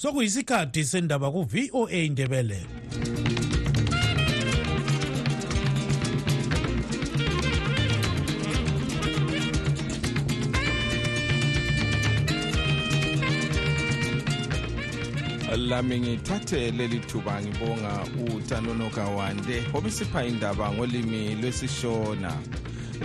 sokuyisikhathi 0.00 0.84
sendaba 0.84 1.28
ku-voa 1.30 1.92
indebele 1.92 2.60
lami 15.68 16.00
ngithathe 16.00 16.70
leli 16.70 16.98
thuba 16.98 17.42
ngibonga 17.42 17.92
utanonoka 18.36 19.04
wande 19.04 19.62
obisipha 19.74 20.24
indaba 20.24 20.72
ngolimi 20.72 21.34
lwesishona. 21.34 22.32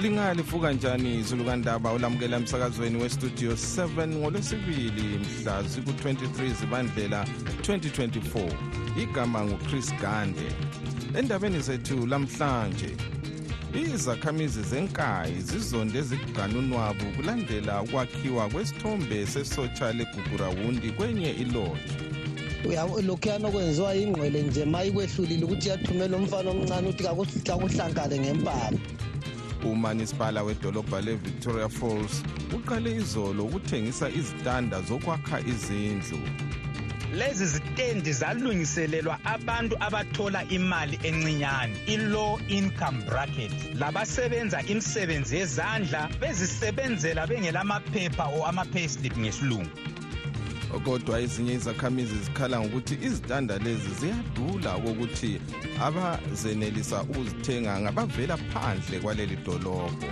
Lingalifuka 0.01 0.73
njani 0.73 1.19
izulukandaba 1.19 1.91
olamukela 1.91 2.37
emsakazweni 2.37 3.01
westudio 3.03 3.51
7 3.51 4.07
ngolwesibili 4.07 5.19
mhla 5.19 5.63
ziku-23 5.63 6.53
zibandlela 6.59 7.25
2024 7.61 8.51
igama 9.03 9.45
nguchris 9.45 9.93
gande. 10.01 10.47
Endabeni 11.19 11.59
zethu 11.59 12.07
lamhlanje 12.07 12.95
izakhamizi 13.93 14.63
zenkayi 14.63 15.41
zizonde 15.41 15.99
eziganunwabu 15.99 17.05
kulandela 17.15 17.81
ukwakhiwa 17.81 18.49
kwesithombe 18.49 19.25
sesotsha 19.25 19.93
legugurawundi 19.93 20.89
kwenye 20.91 21.31
iloji 21.31 21.93
lokhuyana 23.07 23.47
okwenziwa 23.47 23.95
ingqwele 23.95 24.41
nje 24.41 24.65
ma 24.65 24.83
ikwehlulile 24.83 25.43
ukuthi 25.45 25.69
yathumela 25.69 26.17
umfana 26.17 26.49
omncane 26.51 26.87
ukuthi 26.87 27.39
kakuhlankale 27.39 28.19
ngempama 28.19 28.77
umanisipala 29.71 30.43
wedolobha 30.43 31.01
le-victoria 31.01 31.69
falls 31.69 32.23
uqale 32.55 32.95
izolo 32.95 33.43
ukuthengisa 33.45 34.09
izitanda 34.09 34.81
zokwakha 34.81 35.39
izindlu. 35.39 36.19
Lezi 37.13 37.45
zitendi 37.45 38.13
zalungiselelwa 38.13 39.19
abantu 39.25 39.75
abathola 39.79 40.43
imali 40.49 40.99
encinyane 41.03 41.75
i-low 41.87 42.39
income 42.47 43.01
bracket. 43.09 43.51
Labasebenza 43.75 44.61
imisebenzi 44.61 45.35
yezandla 45.35 46.09
bezisebenzela 46.19 47.27
bengelamaphepha 47.27 48.25
or 48.35 48.47
ama-payslip 48.49 49.17
ngesilungu. 49.17 49.94
Kodwa 50.79 51.19
ezinye 51.19 51.53
izakhamizi 51.53 52.17
zikhala 52.23 52.59
ngokuthi 52.59 52.95
izitanda 53.01 53.57
lezi 53.57 53.89
ziyadula 53.99 54.75
okokuthi 54.75 55.41
abazenelisa 55.81 57.01
ukuzithenga 57.01 57.79
ngabavela 57.81 58.37
phandle 58.37 58.99
kwaleli 58.99 59.35
dolobho. 59.35 60.09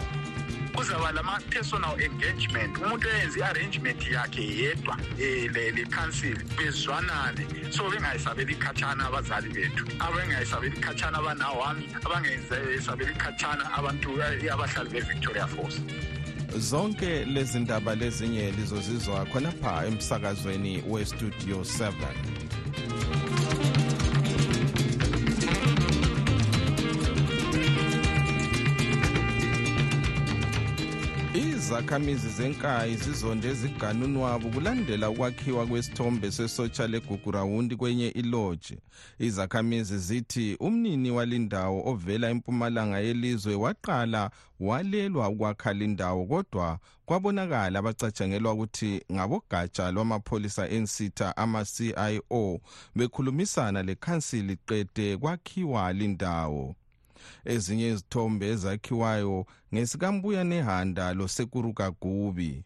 Kuzaba 0.75 1.11
lama-personal 1.11 2.01
engagement. 2.01 2.77
Umuntu 2.81 3.07
eyenza 3.09 3.39
i-arrangement 3.39 4.01
yakhe 4.07 4.41
yedwa 4.41 4.95
um 4.95 5.53
le-council 5.75 6.37
bezwanane. 6.57 7.45
So 7.71 7.89
bengayisabeli 7.91 8.53
ikhatshana 8.53 9.05
abazali 9.05 9.49
bethu. 9.49 9.85
Abengayisabeli 9.99 10.77
ikhatshana 10.77 11.17
abanawami 11.17 11.85
abangayisabeli 12.05 13.11
ikhatshana 13.11 13.63
abantu 13.77 14.09
abahlali 14.53 14.89
be-victoria 14.89 15.47
force 15.47 15.79
zonke 16.57 17.25
lezi 17.25 17.59
ndaba 17.59 17.95
lezinye 17.95 18.51
lizozizwa 18.51 19.25
khonapha 19.25 19.85
emsakazweni 19.87 20.83
westudio 20.89 21.57
7 21.57 21.91
izakhamizi 31.73 32.29
zenkayi 32.29 32.95
zizonde 32.95 33.47
eziganunwabu 33.47 34.49
kulandela 34.49 35.09
ukwakhiwa 35.09 35.67
kwesithombe 35.67 36.31
sesotsha 36.31 36.87
legugurawundi 36.87 37.75
kwenye 37.75 38.07
iloji. 38.07 38.77
Izakhamizi 39.19 39.97
zithi 39.97 40.57
umnini 40.59 41.11
walindawo 41.11 41.89
ovela 41.91 42.29
empumalanga 42.29 42.99
yelizwe 42.99 43.55
waqala 43.55 44.31
walelwa 44.59 45.29
ukwakha 45.29 45.73
lindawo 45.73 46.25
kodwa 46.25 46.79
kwabonakala 47.05 47.79
abacatshangelwa 47.79 48.53
ukuthi 48.53 49.01
ngabogatsha 49.11 49.91
lwamapholisa 49.91 50.69
ensitha 50.69 51.37
ama-cio 51.37 52.61
bekhulumisana 52.95 53.83
lekhansili 53.83 54.57
qede 54.67 55.17
kwakhiwa 55.17 55.93
lindawo 55.93 56.75
ezinye 57.45 57.87
izithombe 57.93 58.45
ezakhiwayo 58.53 59.45
ngesikambuya 59.73 60.43
nehanda 60.43 61.13
losekuru 61.13 61.73
kagubi. 61.73 62.63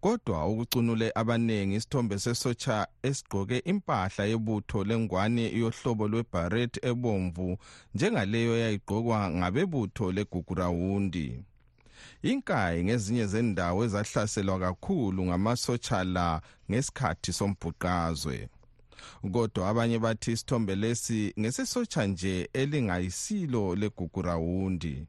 Kodwa 0.00 0.46
ukucunule 0.46 1.12
abanengi 1.14 1.76
isithombe 1.76 2.18
sesotsha 2.18 2.86
esigqoke 3.08 3.58
impahla 3.58 4.24
yebutho 4.30 4.84
lengwane 4.88 5.44
yohlobo 5.60 6.04
lwebaret 6.08 6.74
ebomvu 6.90 7.48
njengaleyo 7.94 8.54
yayigqokwa 8.62 9.18
ngabebutho 9.38 10.12
legugurawundi. 10.16 11.28
Inkayi 12.30 12.84
ngezinye 12.84 13.26
zendawo 13.26 13.84
ezahlaselwa 13.84 14.58
kakhulu 14.64 15.20
ngamasotsha 15.28 16.04
la 16.04 16.28
ngesikhathi 16.70 17.32
sombhuqazwe 17.38 18.36
kodwa 19.32 19.68
abanye 19.68 19.98
bathi 19.98 20.32
isithombe 20.32 20.74
lesi 20.76 21.34
ngesisotsha 21.40 22.06
nje 22.06 22.48
elingayisilo 22.52 23.74
legugurawundi 23.74 25.06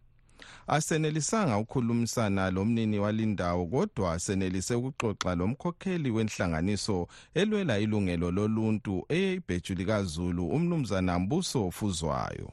asenelisanga 0.68 1.58
ukukhulumisana 1.58 2.52
lomnini 2.52 3.00
walindawo 3.00 3.66
kodwa 3.68 4.20
senelise 4.20 4.76
ukuxoxa 4.76 5.36
lomkhokheli 5.36 6.12
wenhlanganiso 6.12 7.08
elwela 7.34 7.80
ilungelo 7.80 8.32
loluntu 8.32 9.06
eyibhejulikaZulu 9.10 10.48
umnumzana 10.56 11.20
Mbuso 11.20 11.72
Fuzwayo. 11.72 12.52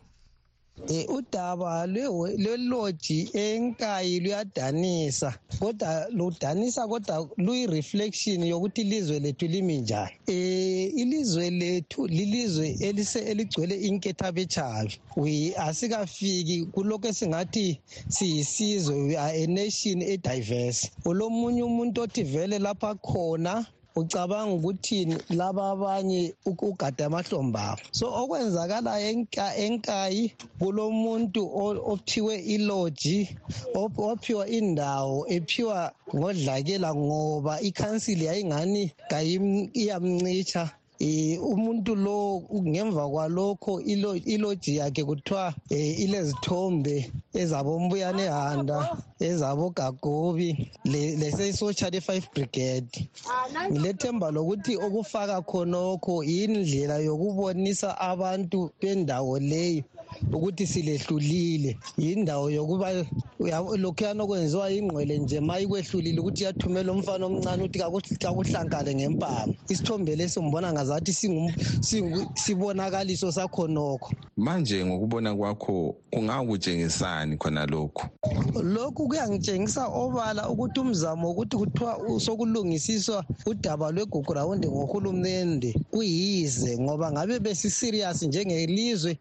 Eh 0.89 1.07
udaba 1.09 1.87
lweloji 1.87 3.31
enkayi 3.35 4.21
luyadanisa 4.21 5.31
kodwa 5.59 6.07
ludanisa 6.11 6.89
kodwa 6.89 7.29
luyi-reflection 7.37 8.45
yokuthi 8.45 8.81
ilizwe 8.81 9.19
lethu 9.21 9.47
limi 9.47 9.79
njani. 9.79 10.11
Eh 10.27 10.95
ilizwe 10.95 11.51
lethu 11.51 12.07
lilizwe 12.07 12.77
eligcwele 13.31 13.77
inketha 13.77 14.33
bechabi 14.33 14.95
we 15.17 15.55
asikafiki 15.57 16.67
kulokho 16.75 17.09
esingathi 17.09 17.81
siyisizwe 18.09 18.95
we 19.07 19.17
are 19.17 19.45
a 19.45 19.47
nation 19.47 20.03
ediverse. 20.03 20.91
Ulomunye 21.05 21.63
umuntu 21.63 22.03
othi 22.03 22.23
vele 22.23 22.59
lapha 22.59 22.95
khona 22.95 23.67
ucabanga 23.97 24.55
ukuthini 24.55 25.17
laba 25.31 25.71
abanye 25.71 26.35
ugada 26.47 27.07
amahlombe 27.07 27.59
abo. 27.59 27.83
So 27.93 28.07
okwenzakalayo 28.21 29.27
enkayi 29.65 30.33
kulomuntu 30.59 31.43
ophiwe 31.93 32.35
iloji 32.55 33.29
ophiwa 33.75 34.45
indawo 34.49 35.27
ephiwa 35.29 35.93
ngodlakela 36.15 36.95
ngoba 36.95 37.61
ikhansili 37.61 38.25
yayingani 38.25 38.93
iyamncitsha 39.75 40.71
umuntu 41.53 41.95
lo 41.95 42.43
ngemva 42.69 43.09
kwalokho 43.09 43.81
iloji 43.81 44.77
yakhe 44.77 45.05
kuthiwa 45.05 45.55
ilezithombe 46.05 47.11
ezabombuyane 47.35 48.27
handa 48.27 48.79
ezabogagobi 49.21 50.71
lesesotsha 51.21 51.91
le-five 51.91 52.27
brigade. 52.35 53.09
Ngilethemba 53.71 54.31
lokuthi 54.31 54.77
okufaka 54.77 55.43
khonokho 55.43 56.25
yindlela 56.25 56.97
yokubonisa 56.99 57.99
abantu 57.99 58.71
bendawo 58.81 59.39
leyo. 59.39 59.85
Ukuthi 60.33 60.67
silehlulile. 60.67 61.79
Yindawo 61.99 62.51
yokuba 62.51 62.89
lokhuyana 63.77 64.23
okwenziwa 64.25 64.71
ingqwele 64.71 65.19
nje 65.19 65.41
ma 65.41 65.61
ikwehlulile 65.61 66.21
ukuthi 66.21 66.45
yathumela 66.45 66.93
umfana 66.93 67.27
omncane 67.27 67.63
ukuthi 67.65 68.17
kakuhlankale 68.17 68.95
ngempama 68.95 69.55
isithombe 69.69 70.17
lesi 70.17 70.41
ngibona 70.41 70.73
ngazathi 70.73 71.13
sibonakaliso 72.35 73.33
sakhonokho 73.33 74.11
manje 74.37 74.85
ngokubona 74.85 75.35
kwakho 75.35 75.95
kungakutshengisani 76.11 77.37
khona 77.37 77.67
lokhu? 77.67 78.07
Lokhu 78.63 79.09
kuyangitshengisa 79.09 79.87
obala 79.89 80.49
ukuthi 80.49 80.81
umzamo 80.81 81.29
wokuthi 81.29 81.57
kuthiwa 81.57 82.21
sokulungisiswa 82.21 83.25
udaba 83.47 83.91
lwegugurawundi 83.91 84.69
ngohulumende 84.69 85.75
kuyize 85.91 86.79
ngoba 86.79 87.13
ngabe 87.13 87.41
besisirious 87.41 88.23
njengelizwe 88.23 89.19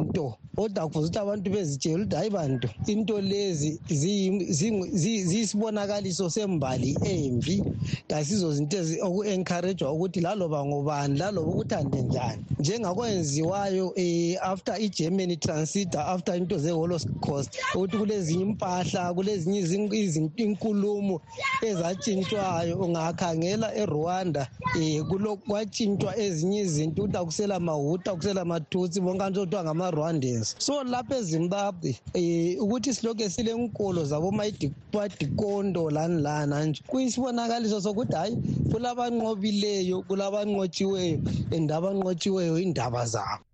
bekulezinto 0.00 0.34
kodwa 0.56 0.86
kufuze 0.86 1.08
ukuthi 1.08 1.18
abantu 1.18 1.50
bezitshela 1.50 2.04
ukuthi 2.04 2.16
hayi 2.16 2.30
bantu 2.30 2.68
into 2.86 3.20
lezi 3.20 3.80
ziyisibonakaliso 3.90 6.30
sembali 6.30 6.96
embi. 7.04 7.62
Kasizo 8.08 8.52
zinto 8.52 8.76
oku-encouragwa 9.02 9.92
ukuthi 9.92 10.20
laloba 10.20 10.64
ngobani 10.64 11.18
laloba 11.18 11.50
ukuthande 11.50 12.02
njani. 12.02 12.42
Njengakwenziwayo 12.60 13.88
um 13.96 14.36
after 14.42 14.74
i-germany 14.80 15.36
transiter 15.36 16.00
after 16.00 16.36
into 16.36 16.58
ze-holocaust 16.58 17.58
ukuthi 17.74 17.96
kulezinye 17.96 18.42
impahla 18.42 19.14
kulezinye 19.14 19.60
inkulumo 20.36 21.20
ezatshintshwayo. 21.62 22.78
Ungakhangela 22.78 23.74
erwanda 23.74 24.48
um 24.76 25.38
kwatshintshwa 25.48 26.16
ezinye 26.16 26.60
izinto 26.60 27.02
ukuthi 27.02 27.16
akusela 27.16 27.60
mahuta 27.60 28.12
akusela 28.12 28.44
mathutsi 28.44 29.00
bonke 29.00 29.24
abantu 29.24 29.40
okuthiwa 29.40 29.62
ngama-rwandans 29.84 30.56
so 30.58 30.84
lapha 30.84 31.16
ezimbabwe 31.16 31.96
um 32.14 32.64
ukuthi 32.64 32.94
silokhu 32.94 33.30
silenkolo 33.30 34.04
zabomadikondo 34.04 35.90
lani 35.90 36.22
lana 36.22 36.64
nje 36.64 36.82
kuyisibonakaliso 36.86 37.80
sokuthi 37.80 38.16
hhayi 38.16 38.36
kulabanqobileyo 38.72 40.02
kulabanqotshiweyo 40.02 41.20
and 41.52 41.72
abanqotshiweyo 41.72 42.58
indaba 42.58 43.06
zabo. 43.06 43.44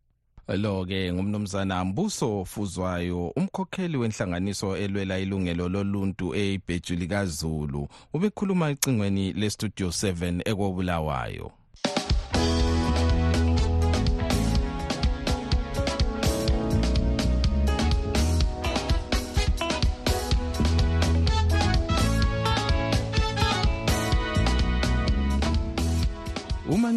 Lo-ke 0.48 1.12
ngumnumzana 1.12 1.84
mbuso 1.84 2.44
fuzwayo 2.44 3.28
umkhokheli 3.36 3.96
wenhlanganiso 3.96 4.76
elwela 4.76 5.18
ilungelo 5.18 5.68
loluntu 5.68 6.34
eyibhejuli 6.34 7.06
kazulu. 7.06 7.88
Ubekhuluma 8.14 8.70
ecingweni 8.70 9.32
lestudio 9.32 9.88
7 9.88 10.42
ekobulawayo 10.50 11.52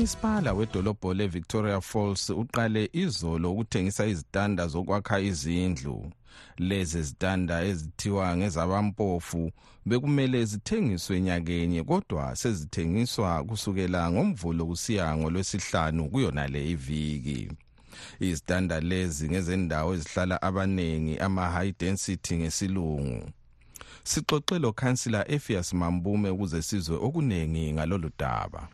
umanisipala 0.04 0.54
wedolobho 0.54 1.14
le-victoria 1.14 1.82
falls 1.82 2.30
uqale 2.30 2.90
izolo 2.94 3.52
ukuthengisa 3.52 4.06
izitanda 4.06 4.68
zokwakha 4.68 5.20
izindlu. 5.20 6.12
Lezi 6.58 7.04
zitanda 7.04 7.64
ezithiwa 7.64 8.38
ngezabampofu 8.38 9.52
bekumele 9.86 10.46
zithengiswe 10.46 11.22
nyakenye 11.22 11.84
kodwa 11.84 12.36
sezithengiswa 12.36 13.44
kusukela 13.44 14.12
ngomvulo 14.12 14.66
kusiya 14.66 15.18
ngolwesihlanu 15.18 16.10
kuyona 16.10 16.48
le 16.48 16.72
iviki. 16.72 17.52
Izitanda 18.20 18.80
lezi 18.80 19.30
ngezendawo 19.30 19.94
ezihlala 19.94 20.42
abaningi 20.42 21.18
ama-high 21.18 21.74
density 21.80 22.38
ngesilungu. 22.38 23.30
Sixoxe 24.04 24.60
lo 24.60 24.74
khansila 24.74 25.32
efias 25.32 25.74
mambume 25.74 26.30
ukuze 26.30 26.62
sizwe 26.62 26.96
okuningi 26.96 27.74
ngalolu 27.74 28.12
daba. 28.20 28.68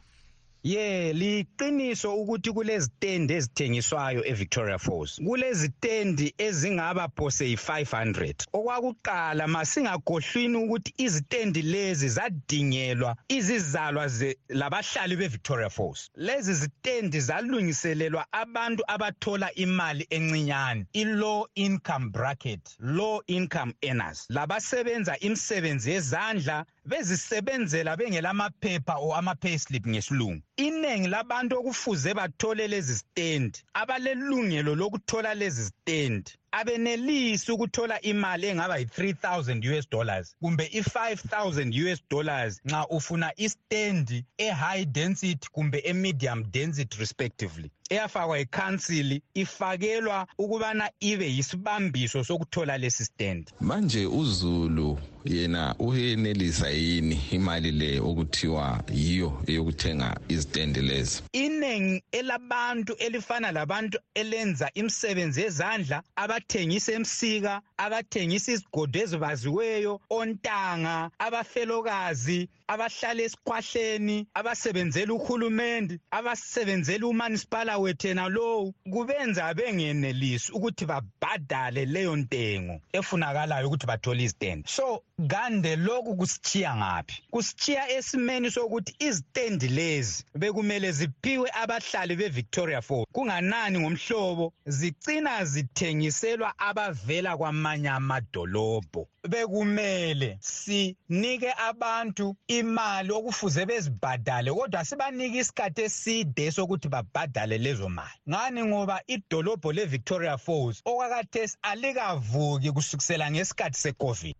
Ye 0.64 1.14
liqiniso 1.14 2.16
ukuthi 2.16 2.52
kulezitendi 2.52 3.34
ezithengiswayo 3.34 4.22
eVictoria 4.32 4.80
Falls. 4.80 5.20
Kulezitendi 5.26 6.34
ezingaba 6.38 7.08
phose 7.16 7.46
yi500 7.56 8.48
okwakuqala 8.54 9.48
masingagohlwini 9.48 10.58
ukuthi 10.58 10.94
izitendi 10.98 11.62
lezi 11.62 12.10
zadingelwa 12.10 13.16
izizalwa 13.30 14.06
labahlali 14.50 15.16
beVictoria 15.16 15.70
Falls. 15.70 16.10
Lezi 16.16 16.54
zitendi 16.54 17.20
zalungiselelwa 17.20 18.26
abantu 18.32 18.84
abathola 18.88 19.54
imali 19.56 20.08
encinyane 20.10 20.86
i-low 20.94 21.48
income 21.56 22.10
bracket 22.10 22.62
low 22.80 23.22
income 23.28 23.74
earners. 23.82 24.26
Labasebenza 24.30 25.18
imisebenzi 25.20 25.92
yezandla 25.92 26.66
bezisebenzela 26.90 27.98
bengelamaphepha 27.98 28.96
o 29.06 29.14
ama-payslip 29.20 29.86
ngesilungu. 29.88 30.42
Iningi 30.58 31.08
labantu 31.08 31.54
okufuze 31.60 32.14
bathole 32.14 32.68
lezi 32.68 32.96
stendi 32.98 33.60
abalelungelo 33.74 34.76
lokuthola 34.76 35.34
lezi 35.34 35.66
stendi 35.66 36.32
abenelisi 36.52 37.52
ukuthola 37.52 38.02
imali 38.02 38.48
engaba 38.48 38.78
yi-3000 38.78 39.78
US 39.80 39.90
dollars 39.90 40.36
kumbe 40.42 40.66
i-5000 40.66 41.92
US 41.94 42.00
dollars 42.10 42.62
nxa 42.66 42.88
ufuna 42.88 43.32
istendi 43.38 44.26
e-high 44.38 44.86
density 44.86 45.48
kumbe 45.52 45.80
e-medium 45.86 46.44
density 46.52 46.98
respectively. 47.00 47.72
Eyafakwa 47.90 48.40
ikhansili 48.40 49.22
ifakelwa 49.34 50.28
ukubana 50.38 50.90
ibe 51.00 51.26
yisibambiso 51.36 52.24
sokuthola 52.24 52.78
lesi 52.78 53.06
stand. 53.06 53.52
Manje 53.62 54.06
uzulu 54.06 55.00
yena 55.26 55.76
uyenelisa 55.80 56.70
yini 56.70 57.22
imali 57.32 57.72
le 57.72 58.00
okuthiwa 58.00 58.84
yiyo 58.94 59.44
eyokuthenga 59.48 60.18
izitendi 60.28 60.82
lezi? 60.82 61.24
Iningi 61.34 62.04
elabantu 62.12 62.94
elifana 62.94 63.52
labantu 63.52 64.00
elenza 64.16 64.72
imisebenzi 64.74 65.42
yezandla 65.42 66.04
abathengisa 66.40 66.92
emsika 66.94 67.62
abathengisa 67.78 68.52
izigodo 68.56 68.98
ezibaziweyo 69.04 69.94
ontanga 70.10 71.12
abafelokazi 71.26 72.40
abahlala 72.74 73.22
esikhwahleni 73.28 74.18
abasebenzela 74.40 75.12
uhulumende 75.18 75.96
abasebenzela 76.18 77.06
umanisipala 77.08 77.78
wethena 77.84 78.26
lowu 78.36 78.74
kubenza 78.94 79.54
bengenelisi 79.58 80.52
ukuthi 80.58 80.84
babhadale 80.92 81.82
leyo 81.94 82.16
ntengo 82.22 82.76
efunakalayo 82.98 83.68
ukuthi 83.68 83.86
bathole 83.92 84.24
izitendi 84.24 84.66
so 84.76 85.04
kande 85.28 85.76
lokhu 85.76 86.16
kusithiya 86.16 86.76
ngaphi? 86.76 87.24
Kusithiya 87.32 87.92
esimeni 87.98 88.52
sokuthi 88.52 88.96
izitendi 89.00 89.68
lezi 89.68 90.24
bekumele 90.36 90.92
ziphiwe 90.92 91.50
abahlali 91.62 92.16
be-victoria 92.16 92.82
falls 92.82 93.06
kunganani 93.14 93.80
ngomhlobo? 93.80 94.54
Zigcina 94.66 95.46
zithengiselwa 95.46 96.54
abavela 96.58 97.38
kwamanye 97.38 97.90
amadolobho. 97.90 99.08
Bekumele 99.28 100.38
sinike 100.42 101.52
abantu 101.58 102.36
imali 102.48 103.12
okufuze 103.12 103.66
bezibhadale 103.66 104.52
kodwa 104.54 104.86
sibanike 104.86 105.40
isikhathi 105.40 105.82
eside 105.82 106.52
sokuthi 106.52 106.88
babhadale 106.90 107.58
lezo 107.58 107.90
mali. 107.90 108.20
Ngani? 108.30 108.64
Ngoba 108.64 109.02
idolobho 109.08 109.72
le-victoria 109.72 110.38
falls 110.38 110.82
okwakathesi 110.86 111.58
alikavuki 111.62 112.72
kusukisela 112.72 113.32
ngesikhathi 113.32 113.80
secovid. 113.80 114.36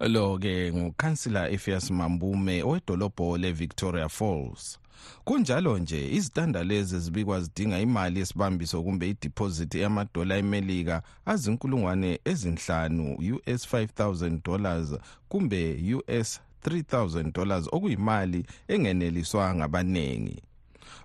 Lo-ke 0.00 0.72
ngukhansila 0.72 1.50
efias 1.50 1.90
mambume 1.90 2.62
owedolobho 2.62 3.38
le-victoria 3.38 4.08
falls. 4.08 4.79
Kunjalo 5.24 5.78
nje 5.78 6.12
izitanda 6.12 6.64
lezi 6.64 6.98
zibikwa 7.00 7.40
zidinga 7.40 7.80
imali 7.80 8.18
yesibambiso 8.18 8.82
kumbe 8.82 9.10
idiphoziti 9.10 9.80
yamadola 9.80 10.36
emelika 10.36 11.02
azinkulungwane 11.26 12.20
ezinhlanu 12.24 13.14
us 13.46 13.66
5000 13.72 14.40
dollars 14.44 14.94
kumbe 15.28 15.94
us 16.20 16.40
3000 16.64 17.32
dollars 17.32 17.68
okuyimali 17.72 18.46
engeneliswa 18.68 19.54
ngabaningi. 19.54 20.42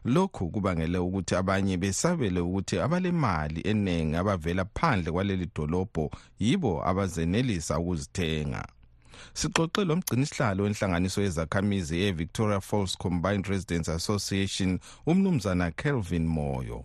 Lokhu 0.06 0.50
kubangele 0.50 0.98
ukuthi 0.98 1.36
abanye 1.36 1.78
besabele 1.78 2.40
ukuthi 2.40 2.80
abalemali 2.80 3.62
eningi 3.62 4.16
abavela 4.16 4.66
phandle 4.66 5.12
kwaleli 5.12 5.50
dolobho 5.56 6.12
yibo 6.40 6.88
abazenelisa 6.90 7.80
ukuzithenga. 7.80 8.68
Sixoxe 9.34 9.86
lo 9.86 9.96
mgcinisihlalo 9.96 10.64
wenhlanganiso 10.64 11.22
yezakhamizi 11.22 12.00
ye-victoria 12.02 12.62
falls 12.62 12.98
combined 12.98 13.48
residence 13.48 13.92
association 13.92 14.80
umnumzana 15.06 15.72
kelvin 15.72 16.28
moyo. 16.28 16.84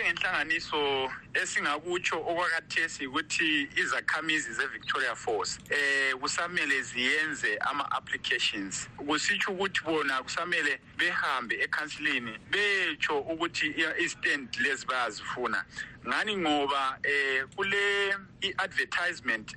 Ngenhlanganiso 0.00 1.10
esingakutsho 1.34 2.16
okwakathesi 2.30 3.06
ukuthi 3.06 3.68
izakhamizi 3.76 4.52
ze-victoria 4.52 5.14
falls 5.14 5.58
eh 5.70 6.14
kusamele 6.20 6.82
ziyenze 6.82 7.58
ama-applications. 7.58 8.88
Kusitsho 8.96 9.52
ukuthi 9.52 9.80
bona 9.84 10.22
kusamele 10.22 10.80
behambe 10.98 11.54
ekhansilini 11.64 12.38
betsho 12.50 13.20
ukuthi 13.20 13.66
i-stand 14.04 14.48
lezi 14.60 14.86
bayazifuna 14.86 15.64
ngani 16.06 16.36
ngoba 16.36 16.98
eh 17.02 17.44
kule 17.56 18.14
i-advertisement 18.40 19.56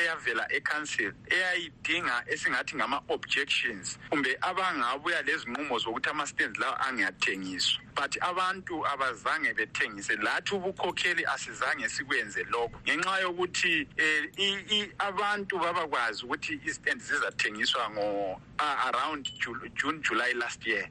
eyavela 0.00 0.52
ecouncil 0.52 1.12
eyayidinga 1.30 2.24
esingathi 2.26 2.76
ngama-objections 2.76 3.98
kumbe 4.10 4.36
abangabuya 4.40 5.22
lezinqumo 5.22 5.78
zokuthi 5.78 6.10
ama-stands 6.10 6.58
lawo 6.58 6.76
angiyathengiswa 6.86 7.84
but 7.94 8.16
abantu 8.22 8.86
abazange 8.86 9.54
bethengise 9.54 10.16
lathi 10.16 10.54
ubukhokheli 10.54 11.24
asizange 11.26 11.88
sikwenze 11.88 12.44
lokho. 12.44 12.80
Ngenxa 12.84 13.20
yokuthi 13.20 13.86
eh 13.96 14.88
abantu 14.98 15.58
babakwazi 15.58 16.24
ukuthi 16.24 16.60
i-stand 16.66 17.00
zizathengiswa 17.00 17.90
ngo 17.90 18.40
uh, 18.58 18.88
around 18.88 19.28
June 19.74 20.02
July 20.02 20.32
last 20.32 20.66
year. 20.66 20.88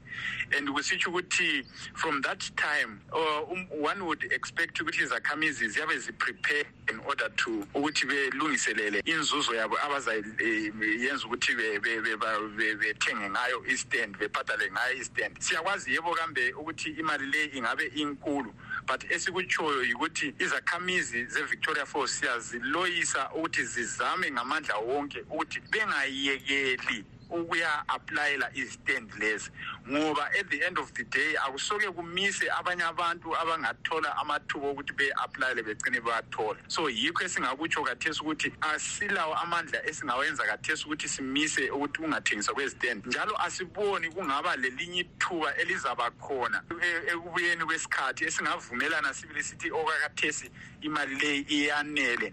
And 0.56 0.68
kusitsho 0.68 1.10
ukuthi 1.10 1.64
from 1.94 2.22
that 2.22 2.40
time 2.56 3.00
uh, 3.12 3.52
um, 3.52 3.66
one 3.70 4.04
would 4.06 4.24
expect 4.32 4.80
ukuthi 4.80 4.93
ukuthi 4.94 5.02
izakhamizi 5.02 5.68
ziyabe 5.68 5.98
ziprepare 5.98 6.66
in 6.90 7.00
order 7.06 7.28
to 7.36 7.50
ukuthi 7.74 8.06
belungiselele 8.06 9.02
inzuzo 9.04 9.54
yabo 9.54 9.76
abazayenza 9.84 11.26
ukuthi 11.26 11.54
bethenge 11.54 13.30
ngayo 13.30 13.64
istand 13.66 14.16
bebhadale 14.18 14.70
ngayo 14.70 14.94
istand. 15.00 15.36
Siyakwazi 15.40 15.92
yebo 15.94 16.14
kambe 16.14 16.52
ukuthi 16.52 16.90
imali 16.90 17.26
le 17.26 17.44
ingabe 17.54 17.86
inkulu 17.86 18.54
but 18.86 19.04
esikutshoyo 19.10 19.82
yikuthi 19.82 20.34
izakhamizi 20.38 21.26
ze-victoria 21.26 21.86
falls 21.86 22.18
siyaziloyisa 22.18 23.30
ukuthi 23.34 23.64
zizame 23.64 24.30
ngamandla 24.30 24.76
wonke 24.76 25.20
ukuthi 25.30 25.60
bengayekeli 25.70 27.04
ukuya-aplayela 27.34 28.50
izistand 28.54 29.10
lezi 29.18 29.50
ngoba 29.88 30.24
at 30.40 30.48
the 30.50 30.60
end 30.66 30.78
of 30.78 30.92
the 30.92 31.04
day 31.04 31.36
akusoke 31.46 31.90
kumise 31.90 32.50
abanye 32.58 32.82
abantu 32.82 33.36
abangathola 33.36 34.16
amathuba 34.16 34.66
okuthi 34.68 34.92
be-aplayele 34.92 35.62
begcine 35.62 36.00
bewathola 36.00 36.58
so 36.66 36.88
yikho 36.90 37.24
esingakutsho 37.24 37.82
kathesi 37.82 38.20
ukuthi 38.22 38.52
asilawo 38.60 39.34
amandla 39.34 39.86
esingawenza 39.86 40.44
kathesi 40.44 40.84
ukuthi 40.86 41.08
simise 41.08 41.70
ukuthi 41.70 42.00
kungathengiswa 42.00 42.54
kwezistand 42.54 43.06
njalo 43.06 43.42
asiboni 43.42 44.10
kungaba 44.10 44.56
lelinye 44.56 45.00
ithuba 45.00 45.56
elizaba 45.56 46.10
khona 46.10 46.62
e, 46.82 46.86
ekubuyeni 47.12 47.64
kwesikhathi 47.64 48.24
esingavumelana 48.24 49.14
sibili 49.14 49.42
sithi 49.42 49.70
okakathesi 49.70 50.50
imali 50.80 51.14
leyi 51.14 51.40
iyanele. 51.48 52.32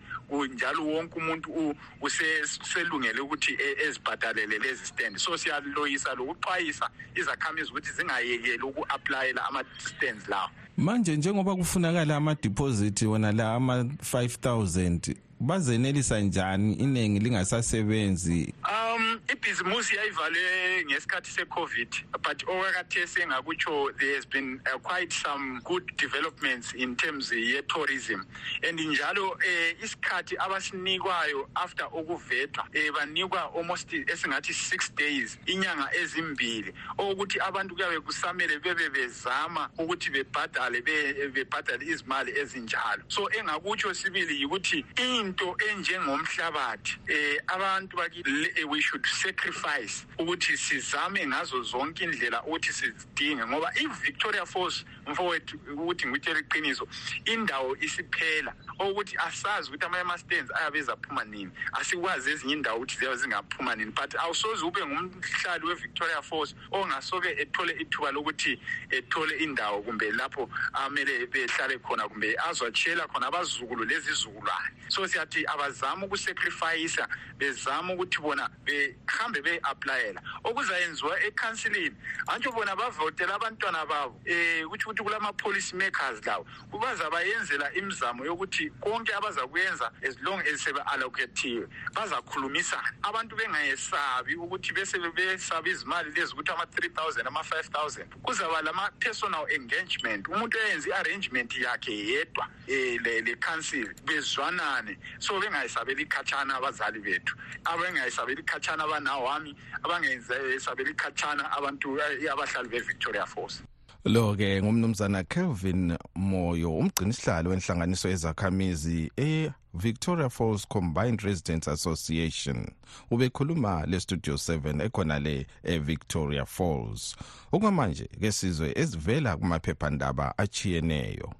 Njalo 0.53 0.85
wonke 0.85 1.19
umuntu 1.19 1.75
uselungele 2.01 3.19
ukuthi 3.21 3.57
e, 3.59 3.75
ezibhadalele 3.85 4.59
lezi 4.59 4.85
stand 4.93 5.17
so 5.17 5.37
siyaloyisa 5.37 6.13
lokuxwayisa 6.15 6.89
izakhamizi 7.15 7.71
ukuthi 7.71 7.91
zingayekeli 7.91 8.63
uku-aplayela 8.63 9.45
ama-stands 9.45 10.27
lawo 10.27 10.49
manje 10.77 11.17
njengoba 11.17 11.55
kufunakala 11.55 12.15
ama-deposit 12.15 13.01
wona 13.01 13.31
la 13.31 13.53
ama-five 13.53 14.37
thousand 14.37 15.15
bazenelisa 15.41 16.19
njani 16.19 16.73
iningi 16.73 17.19
lingasasebenzi? 17.19 18.53
Um 18.63 19.19
ibhizimusi 19.33 19.95
yayivale 19.95 20.85
ngesikhathi 20.85 21.31
se-covid 21.31 21.87
but 22.23 22.43
okwakathesi 22.43 23.21
engakutsho 23.21 23.91
there 23.97 24.15
has 24.15 24.25
been 24.25 24.59
uh, 24.65 24.79
quite 24.79 25.11
some 25.13 25.59
good 25.63 25.83
developments 25.97 26.73
in 26.73 26.95
terms 26.95 27.31
ye-tourism. 27.31 28.21
And 28.67 28.79
njalo 28.79 29.37
eh 29.41 29.75
isikhathi 29.83 30.37
abasinikwayo 30.37 31.49
after 31.55 31.85
ukuvethwa 31.85 32.67
eh 32.73 32.91
banikwa 32.91 33.51
almost 33.55 33.93
esingathi 33.93 34.53
six 34.53 34.91
days 34.95 35.39
inyanga 35.45 35.89
ezimbili 35.95 36.73
okuthi 36.97 37.39
abantu 37.39 37.75
kuyabe 37.75 37.99
kusamele 37.99 38.59
bebe 38.59 38.89
bezama 38.89 39.69
ukuthi 39.77 40.09
bebhadale 40.09 40.81
bebhadale 40.81 41.85
izimali 41.85 42.31
ezinjalo. 42.39 43.03
So 43.07 43.29
engakutsho 43.29 43.93
sibili 43.93 44.41
yikuthi 44.41 44.85
into 45.31 45.55
enjengomhlabathi. 45.71 46.97
Eh 47.07 47.37
abantu 47.47 47.95
bakithi 47.95 48.65
we 48.67 48.81
should 48.81 49.05
sacrifice 49.05 50.05
ukuthi 50.19 50.57
sizame 50.57 51.25
ngazo 51.25 51.63
zonke 51.63 52.03
indlela 52.03 52.43
ukuthi 52.43 52.73
sidinge 52.73 53.45
ngoba 53.45 53.71
i-victoria 53.75 54.45
falls 54.45 54.85
mfowethu 55.07 55.57
ukuthi 55.73 56.07
ngikutshela 56.07 56.39
iqiniso 56.39 56.87
indawo 57.25 57.75
isiphela 57.81 58.53
okuthi 58.79 59.17
asazi 59.17 59.69
ukuthi 59.69 59.85
amanye 59.85 60.01
ama-stands 60.01 60.51
ayabe 60.51 60.79
ezaphuma 60.79 61.23
nini 61.23 61.51
asikwazi 61.73 62.31
ezinye 62.31 62.53
indawo 62.53 62.77
ukuthi 62.77 62.97
ziyabe 62.99 63.17
zingaphuma 63.17 63.75
nini 63.75 63.91
but 63.91 64.15
awusoze 64.15 64.65
ube 64.65 64.85
ngumhlali 64.85 65.65
we-victoria 65.65 66.21
falls 66.21 66.55
ongasoke 66.71 67.29
ethole 67.41 67.73
ithuba 67.79 68.11
lokuthi 68.11 68.59
ethole 68.89 69.35
indawo 69.37 69.81
kumbe 69.81 70.11
lapho 70.11 70.49
amele 70.73 71.25
behlale 71.27 71.77
khona 71.79 72.09
kumbe 72.09 72.35
azwatshiyela 72.49 73.07
khona 73.07 73.27
abazukulu 73.27 73.85
lezizukulwane 73.85 74.71
so 74.87 75.07
siyathi 75.21 75.45
abazame 75.45 76.05
ukusacrifayisa 76.05 77.07
bezama 77.37 77.93
ukuthi 77.93 78.21
bona 78.21 78.49
behambe 78.65 79.41
be-aplayela. 79.41 80.21
Okuzayenziwa 80.43 81.19
ekhansilini 81.23 81.95
antsho 82.27 82.51
bona 82.51 82.75
bavotela 82.75 83.35
abantwana 83.35 83.85
babo 83.85 84.15
um 84.25 84.69
kutsho 84.69 84.89
ukuthi 84.89 85.03
kulama-policy 85.03 85.75
makers 85.75 86.25
lawo 86.25 86.45
bazabayenzela 86.71 87.73
imizamo 87.73 88.25
yokuthi 88.25 88.69
konke 88.81 89.13
abazakuyenza 89.13 89.91
as 90.03 90.15
long 90.21 90.39
as 90.41 90.61
sebe-allocathiwe 90.61 91.67
bazakhulumisana 91.93 92.93
abantu 93.03 93.35
bengayesabi 93.35 94.35
ukuthi 94.35 94.73
bese 94.73 94.97
besaba 95.15 95.69
izimali 95.69 96.11
lezi 96.11 96.33
ukuthi 96.33 96.51
ama-three 96.51 96.89
thousand 96.89 97.27
ama-five 97.27 97.69
thousand. 97.69 98.05
Kuzaba 98.23 98.61
lama-personal 98.61 99.45
engagement 99.51 100.27
umuntu 100.27 100.57
eyenza 100.57 100.89
i-arrangement 100.89 101.55
yakhe 101.55 101.91
yedwa 101.91 102.47
um 102.67 102.97
le-council 103.03 103.93
bezwanane 104.05 104.97
so 105.19 105.39
bengayisabeli 105.39 106.03
ikhatshana 106.03 106.55
abazali 106.55 106.99
bethu. 106.99 107.35
Abengayisabeli 107.65 108.41
ikhatshana 108.41 108.83
abanawami 108.83 109.55
abangayisabeli 109.83 110.91
ikhatshana 110.91 111.51
abantu 111.57 111.97
abahlali 112.31 112.69
be-victoria 112.69 113.25
force 113.25 113.63
lo 114.05 114.35
ke 114.35 114.61
ngumnumzana 114.61 115.23
Kelvin 115.23 115.97
Moyo 116.15 116.77
umgcinisihlalo 116.77 117.49
wenhlanganiso 117.49 118.09
yezakhamizi 118.09 119.11
e-Victoria 119.17 120.29
Falls 120.29 120.65
Combined 120.67 121.21
Residents 121.21 121.67
Association. 121.67 122.65
Ubekhuluma 123.11 123.85
le 123.85 123.99
studio 123.99 124.33
7 124.33 124.81
ekhona 124.81 125.19
le 125.19 125.45
e-Victoria 125.63 126.45
Falls. 126.45 127.15
Okwamanje 127.51 128.09
ke 128.19 128.31
sizwe 128.31 128.73
ezivela 128.75 129.37
kumaphephandaba 129.37 130.37
achiyeneyo 130.37 131.33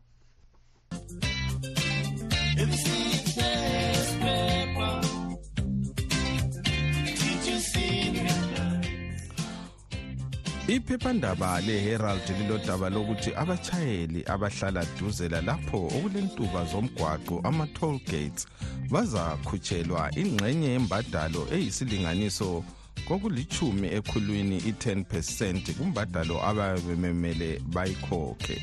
iphephandaba 10.71 11.61
le-herald 11.61 12.21
lilodaba 12.39 12.89
lokuthi 12.89 13.31
abachayeli 13.35 14.23
abahlala 14.33 14.85
duzela 14.99 15.41
lapho 15.41 15.77
okulentuba 15.95 16.65
zomgwaqo 16.71 17.41
ama-toll 17.43 17.99
gates 18.11 18.47
bazakhutshelwa 18.91 20.11
ingxenye 20.21 20.69
yembadalo 20.75 21.41
eyisilinganiso 21.55 22.63
kokulithumi 23.07 23.87
ekhulwini 23.97 24.57
i-10 24.69 25.03
percent 25.11 25.63
kumbadalo 25.77 26.35
ababememele 26.49 27.59
bayikhokhe. 27.73 28.57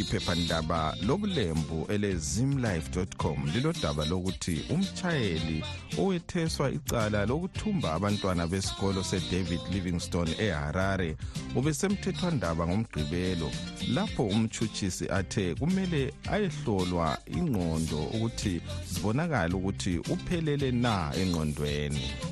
Iphephandaba 0.00 0.96
lobulembu 1.06 1.86
elezimlife.com 1.88 3.38
lilodaba 3.54 4.04
lokuthi 4.04 4.64
umchayeli 4.70 5.64
owetheswa 5.98 6.70
icala 6.70 7.26
lokuthumba 7.26 7.92
abantwana 7.92 8.46
besikolo 8.46 9.04
seDavid 9.04 9.60
Livingstone 9.72 10.30
eHarare 10.38 11.16
ubesemthethwandaba 11.56 12.66
ngomgqibelo 12.66 13.50
lapho 13.94 14.24
umchuchisi 14.26 15.10
athe 15.10 15.54
kumele 15.54 16.12
ayehlolwa 16.32 17.18
ingqondo 17.26 18.00
ukuthi 18.14 18.60
zibonakala 18.92 19.54
ukuthi 19.56 19.98
uphelele 19.98 20.70
na 20.72 21.12
engqondweni. 21.20 22.25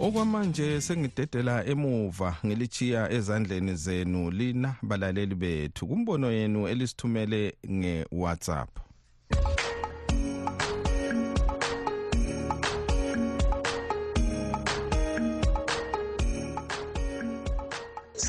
Okwamanje 0.00 0.80
sengidedela 0.80 1.64
emuva 1.66 2.36
ngilichiya 2.46 3.12
ezandleni 3.12 3.74
zenu 3.74 4.30
lina 4.30 4.74
balaleli 4.82 5.34
bethu. 5.34 5.86
Kumbono 5.86 6.30
yenu 6.32 6.68
elisithumele 6.68 7.54
nge-whatsapp. 7.70 8.89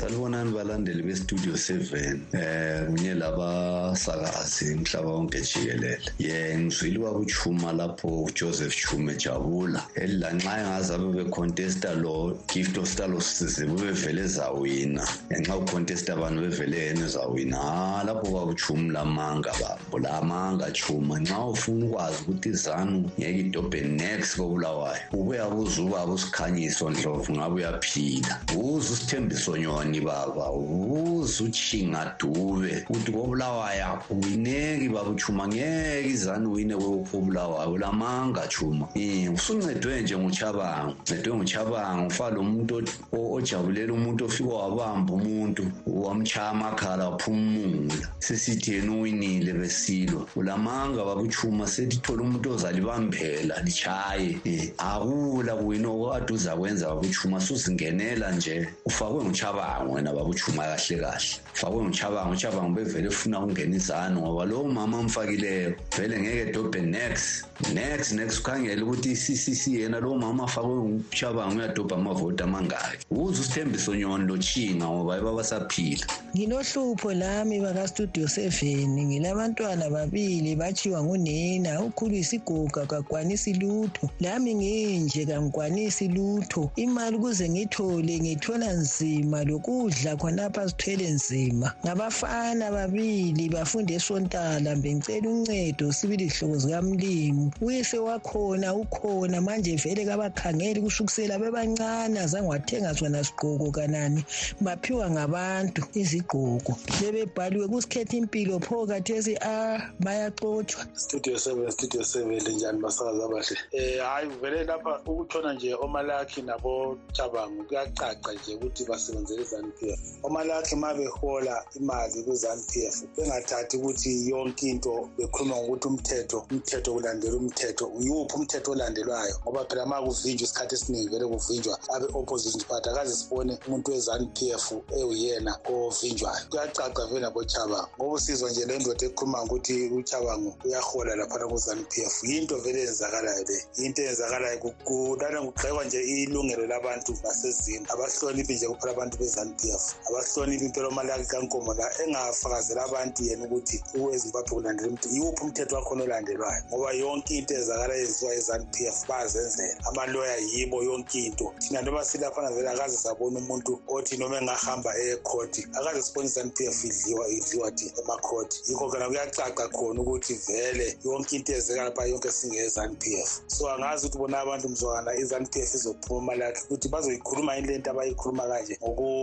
Salibonani 0.02 0.50
balandeli 0.50 1.02
bestudio 1.02 1.52
7 1.52 2.18
eh 2.32 2.86
kunye 2.86 3.14
labasakazi 3.14 4.74
umhlaba 4.74 5.10
wonke 5.10 5.40
jikelele. 5.40 5.98
Ye 6.18 6.58
ngizwile 6.58 6.98
kwakuchuma 6.98 7.72
lapho 7.72 8.22
uJoseph 8.24 8.76
Chume 8.76 9.14
Jabula. 9.14 9.86
Elilanxa 9.94 10.58
engaze 10.58 10.94
abe 10.94 11.12
becontesta 11.12 11.94
lo 11.94 12.36
gift 12.52 12.78
of 12.78 12.88
star 12.88 13.08
losize 13.08 13.66
bebevele 13.66 14.26
zawina. 14.26 15.06
Ngenxa 15.30 15.56
ucontesta 15.56 16.12
abantu 16.12 16.40
bevele 16.40 16.78
yena 16.86 17.06
zawina. 17.06 17.56
Ha 17.56 18.02
lapho 18.04 18.26
kwakuchuma 18.26 18.92
lamanga 18.92 19.52
babo 19.60 19.98
lamanga 19.98 20.70
chuma. 20.72 21.20
Nxa 21.20 21.44
ufuna 21.46 21.86
ukwazi 21.86 22.22
ukuthi 22.22 22.48
izanu 22.48 23.10
ngeke 23.18 23.38
idobhe 23.38 23.80
next 23.80 24.36
kobulawayo 24.36 25.02
ubuya 25.12 25.50
buzuba 25.50 26.06
busikhanyiso 26.06 26.90
ndlovu 26.90 27.32
ngabe 27.32 27.54
uyaphila. 27.54 28.40
Uze 28.58 28.92
usithembiso 28.92 29.56
nyoni 29.56 29.91
ngani 29.92 30.00
baba 30.00 30.50
ubuze 30.50 31.44
uchinga 31.44 32.16
dube 32.18 32.84
ukuthi 32.88 33.12
kobulawaya 33.12 33.98
uwineki 34.10 34.88
baba 34.88 35.10
uchuma 35.10 35.48
ngeke 35.48 36.08
izani 36.08 36.46
uwine 36.46 36.76
kobulawaya 36.76 37.68
ulamanga 37.68 38.46
chuma 38.48 38.88
um 38.96 39.34
usuncedwe 39.34 40.02
nje 40.02 40.16
nguchabango 40.16 40.94
ncedwe 41.02 41.36
nguchabango 41.36 42.06
ufa 42.06 42.30
lo 42.30 42.42
muntu 42.42 42.82
ojabulela 43.12 43.92
umuntu 43.92 44.24
ofika 44.24 44.54
wabamba 44.54 45.14
umuntu 45.14 45.62
wamchaya 45.86 46.50
amakhala 46.50 47.08
waphumula 47.08 48.08
sesithi 48.18 48.72
yena 48.72 48.92
uwinile 48.92 49.52
besilwa 49.52 50.26
ulamanga 50.36 51.04
baba 51.04 51.20
uchuma 51.20 51.66
setithola 51.66 52.22
umuntu 52.22 52.50
ozalibambela 52.50 53.62
lichaye 53.62 54.38
um 54.46 54.68
akula 54.78 55.54
kuwina 55.54 55.88
okade 55.88 56.32
uzakwenza 56.32 56.88
baba 56.88 57.00
uchuma 57.00 57.40
suzingenela 57.40 58.32
nje 58.32 58.68
ufakwe 58.86 59.24
nguchabango 59.24 59.81
wena 59.90 60.12
baba 60.12 60.28
uchuma 60.28 60.62
kahle. 60.62 61.00
Kahle 61.00 61.40
ufakwe 61.54 61.84
nguchabango 61.84 62.32
uchabango 62.32 62.74
bevele 62.74 63.08
ufuna 63.08 63.38
ukungena 63.40 63.76
izano 63.76 64.20
ngoba 64.20 64.44
lowo 64.44 64.68
mama 64.68 64.98
amfakileyo 64.98 65.74
vele 65.96 66.20
ngeke 66.20 66.52
dobhe 66.52 66.80
next 66.80 67.44
next 67.74 68.12
next 68.12 68.38
ukhangele 68.40 68.82
ukuthi 68.82 69.12
i-ccc 69.12 69.66
yena 69.66 70.00
lowo 70.00 70.18
mama 70.18 70.44
afakwe 70.44 70.74
nguchabango 70.74 71.56
uyadobha 71.56 71.96
amavoti 71.96 72.42
amangaki. 72.42 73.06
Uze 73.10 73.40
usithembiso 73.40 73.94
nyoni 73.94 74.26
lochinga 74.26 74.86
ngoba 74.86 75.20
babasaphila 75.20 76.06
nginohlupho 76.36 77.12
lami 77.14 77.60
bakastudio 77.60 78.28
seven 78.28 79.06
ngilabantwana 79.06 79.90
babili 79.90 80.56
bachiwa 80.56 81.04
ngunina 81.04 81.80
ukhulu 81.82 82.14
isigoga 82.14 82.86
kakwanisi 82.86 83.52
lutho. 83.54 84.10
Lami 84.20 84.54
nginje 84.54 85.26
kangikwanisi 85.26 86.08
lutho. 86.08 86.70
Imali 86.76 87.16
ukuze 87.16 87.48
ngithole 87.48 88.20
ngithola 88.20 88.72
nzima 88.72 89.44
lokudla 89.62 90.16
khonapha 90.16 90.68
sithwele 90.68 91.10
nzima. 91.10 91.72
Ngabafana 91.84 92.70
babili 92.70 93.48
bafunda 93.48 93.94
esontala 93.94 94.74
bengicela 94.76 95.28
uncedo 95.28 95.92
sibili 95.92 96.28
hlobo 96.28 96.56
zikamlimu 96.58 97.52
uyise 97.60 97.98
wakhona 97.98 98.74
ukhona 98.74 99.40
manje 99.40 99.76
vele 99.76 100.04
kabakhangeli 100.04 100.80
kushukusela 100.80 101.38
bebancane 101.38 102.20
azange 102.20 102.48
wathenga 102.48 102.94
sona 102.94 103.24
sigqoko 103.24 103.70
kanani. 103.70 104.24
Baphiwa 104.60 105.10
ngabantu 105.10 105.82
izigqoko. 105.94 106.76
Bebebhaliwe 107.00 107.68
kusikhetha 107.68 108.16
impilo 108.16 108.58
pho 108.60 108.86
kathesi 108.86 109.36
a 109.40 109.78
bayaxotshwa. 110.00 110.86
Studio 110.94 111.38
seven 111.38 111.70
studio 111.70 112.02
seven 112.02 112.38
linjani 112.38 112.80
basakazi 112.80 113.22
abahle? 113.22 113.56
Um 113.72 114.00
hhayi 114.02 114.28
vele 114.40 114.64
lapha 114.64 115.00
ukutshona 115.06 115.52
nje 115.54 115.74
omalakhi 115.74 116.42
nabojabangu 116.42 117.64
kuyacaca 117.64 118.32
nje 118.34 118.54
ukuthi 118.54 118.84
basebenzele 118.84 119.44
i-zanup 119.52 119.82
f 119.82 120.00
omalakhi 120.22 120.76
ma 120.76 120.94
behola 120.94 121.64
imali 121.76 122.22
ku-zanup 122.24 122.76
f 122.76 123.02
bengathathi 123.16 123.76
ukuthi 123.76 124.28
yonke 124.28 124.66
into 124.70 125.08
bekhuluma 125.18 125.56
ngokuthi 125.56 125.88
umthetho 125.88 126.46
umthetho 126.50 126.92
kulandela 126.94 127.36
umthetho. 127.36 127.92
Yiwuphi 128.00 128.34
umthetho 128.36 128.72
olandelwayo? 128.72 129.34
Ngoba 129.42 129.64
phela 129.64 129.86
ma 129.86 130.02
kuvinjwa 130.02 130.44
isikhathi 130.44 130.74
esiningi 130.74 131.08
vele 131.08 131.26
kuvinjwa 131.26 131.78
abe-opposition 131.94 132.64
party 132.68 132.88
akaze 132.88 133.14
sibone 133.14 133.58
umuntu 133.66 133.90
we-zanup 133.92 134.38
f 134.42 134.72
ewuyena 134.96 135.58
ovinjwayo. 135.68 136.44
Kuyacaca 136.50 137.06
vele 137.08 137.20
nabochabango 137.20 137.88
ngoba 137.96 138.14
usizwa 138.14 138.50
nje 138.50 138.66
le 138.66 138.78
ndoda 138.78 139.06
ekhuluma 139.06 139.44
ngokuthi 139.44 139.88
uchabango 139.88 140.56
uyahola 140.64 141.16
laphana 141.16 141.46
ku-zanup 141.48 141.92
f 141.98 142.24
yinto 142.24 142.56
vele 142.58 142.80
eyenzakalayo 142.82 143.44
le 143.48 143.58
yinto 143.78 144.02
eyenzakalayo. 144.02 144.58
Kulana 144.84 145.42
kugxekwa 145.42 145.84
nje 145.84 146.00
ilungelo 146.02 146.66
labantu 146.66 147.12
basezini 147.24 147.86
abahloniphi 147.92 148.54
nje 148.54 148.68
kuphela 148.68 148.92
abantu 148.92 149.18
be-zanup 149.42 149.64
f 149.64 149.94
abahloniphi 150.08 150.64
impela 150.64 150.88
omalaki 150.88 151.26
kankomo 151.26 151.74
la 151.74 151.86
engafakazela 152.02 152.84
abantu 152.84 153.24
yena 153.24 153.44
ukuthi 153.44 153.82
ezimbabwe 154.14 154.50
kulandela 154.50 154.88
umthetho 154.88 155.14
yiwuphi 155.14 155.42
umthetho 155.44 155.76
wakhona 155.76 156.04
olandelwayo? 156.04 156.62
Ngoba 156.68 156.92
yonke 156.92 157.38
into 157.38 157.54
ezakala 157.54 157.94
yenziwa 157.94 158.34
e-zanup 158.34 158.76
f 158.80 159.06
bayazenzela 159.08 159.74
amaloya 159.88 160.36
yibo 160.36 160.82
yonke 160.82 161.26
into. 161.26 161.52
Thina 161.58 161.82
noma 161.82 162.04
silaphana 162.04 162.50
vele 162.50 162.70
akaze 162.70 162.96
sabona 162.96 163.38
umuntu 163.38 163.80
othi 163.88 164.16
noma 164.16 164.38
engahamba 164.38 164.90
ekhoti 164.98 165.66
akaze 165.72 166.02
sibone 166.02 166.26
i-zanup 166.26 166.60
f 166.60 166.84
idliwa 166.84 167.28
idliwa 167.28 167.70
thi 167.70 167.92
emakhoti 168.00 168.62
yikho 168.68 168.88
khona 168.88 169.08
kuyacaca 169.08 169.68
khona 169.72 170.00
ukuthi 170.00 170.34
vele 170.34 170.96
yonke 171.04 171.36
into 171.36 171.52
ezeka 171.52 171.84
lapha 171.84 172.06
yonke 172.06 172.30
singe-zanup 172.30 173.06
f 173.06 173.40
so 173.46 173.70
angazi 173.70 174.06
ukuthi 174.06 174.18
bona 174.18 174.40
abantu 174.40 174.68
mzwana 174.68 175.14
i-zanup 175.14 175.56
f 175.56 175.74
izophuma 175.74 176.20
malakhe 176.20 176.60
ukuthi 176.64 176.88
bazoyikhuluma 176.88 177.56
yini 177.56 177.68
le 177.68 177.78
nto 177.78 177.90
abayikhuluma 177.90 178.48
kanje 178.48 178.78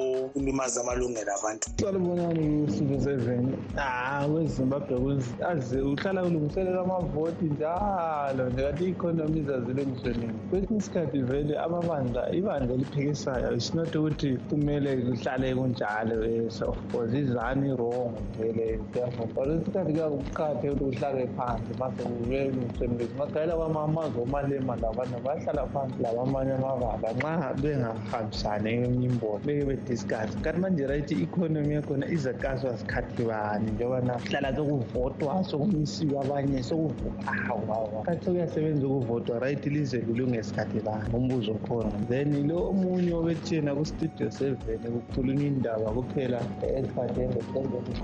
ngokulimaza 0.09 0.81
amalungelo 0.81 1.31
abantu. 1.39 1.65
Salubonani 1.81 2.43
usuku 2.67 2.95
seven 3.01 3.43
ah 3.77 4.27
kwezimbabwe 4.27 5.23
aze 5.51 5.81
uhlala 5.81 6.23
kulungiselela 6.23 6.81
amavoti 6.81 7.45
njalo 7.45 8.49
nje 8.49 8.61
kanti 8.63 8.83
i-economy 8.83 9.39
izazilungiswe 9.39 10.11
nini 10.13 10.39
kwesinye 10.49 10.79
isikhathi 10.79 11.19
vele 11.29 11.53
amabandla 11.65 12.21
ibandla 12.39 12.73
eliphikisayo 12.73 13.55
is 13.57 13.73
not 13.73 13.95
ukuthi 13.95 14.37
kumele 14.49 14.91
kuhlale 14.97 15.55
kunjalo 15.55 16.15
yes 16.25 16.61
of 16.61 16.77
course 16.91 17.13
izani 17.13 17.71
wrong 17.73 18.13
vele 18.37 18.79
therefore 18.93 19.29
but 19.35 19.47
isikhathi 19.61 19.91
kuyakuqhathe 19.93 20.69
ukuthi 20.69 20.97
kuhlale 20.97 21.27
phansi 21.35 21.71
mase 21.79 22.03
kubelungisenilezi 22.03 23.13
magayela 23.17 23.55
kwamamazwe 23.55 24.21
omalema 24.21 24.75
labana 24.75 25.17
bayahlala 25.25 25.63
phansi 25.73 25.97
labamanye 26.03 26.53
amabandla 26.53 27.09
nxa 27.35 27.53
bengahambisani 27.61 28.69
eminye 28.73 29.07
imbono 29.07 29.39
beke 29.45 29.63
bediscuss 29.99 30.41
kanti 30.43 30.59
manje 30.59 30.87
right 30.87 31.11
i-economy 31.11 31.73
yakhona 31.73 32.07
izakazwa 32.07 32.77
sikhathi 32.77 33.23
bani 33.23 33.71
njengobana 33.71 34.13
hlala 34.19 34.55
sokuvotwa 34.55 35.43
sokumisiwe 35.43 36.19
abanye 36.19 36.63
sokuvukawa 36.63 38.03
kanti 38.05 38.25
sokuyasebenza 38.25 38.87
ukuvotwa 38.87 39.39
right 39.39 39.65
lize 39.65 39.97
lilunge 39.97 40.43
sikhathi 40.43 40.79
bani? 40.79 41.03
Umbuzo 41.13 41.53
khona 41.53 41.91
then 42.09 42.47
lo 42.47 42.69
omunye 42.69 43.13
obethena 43.13 43.75
kustudio 43.75 44.31
seven 44.31 44.79
kukhulunywa 44.79 45.43
indaba 45.47 45.91
kuphela 45.91 46.39
eziphathene 46.61 47.35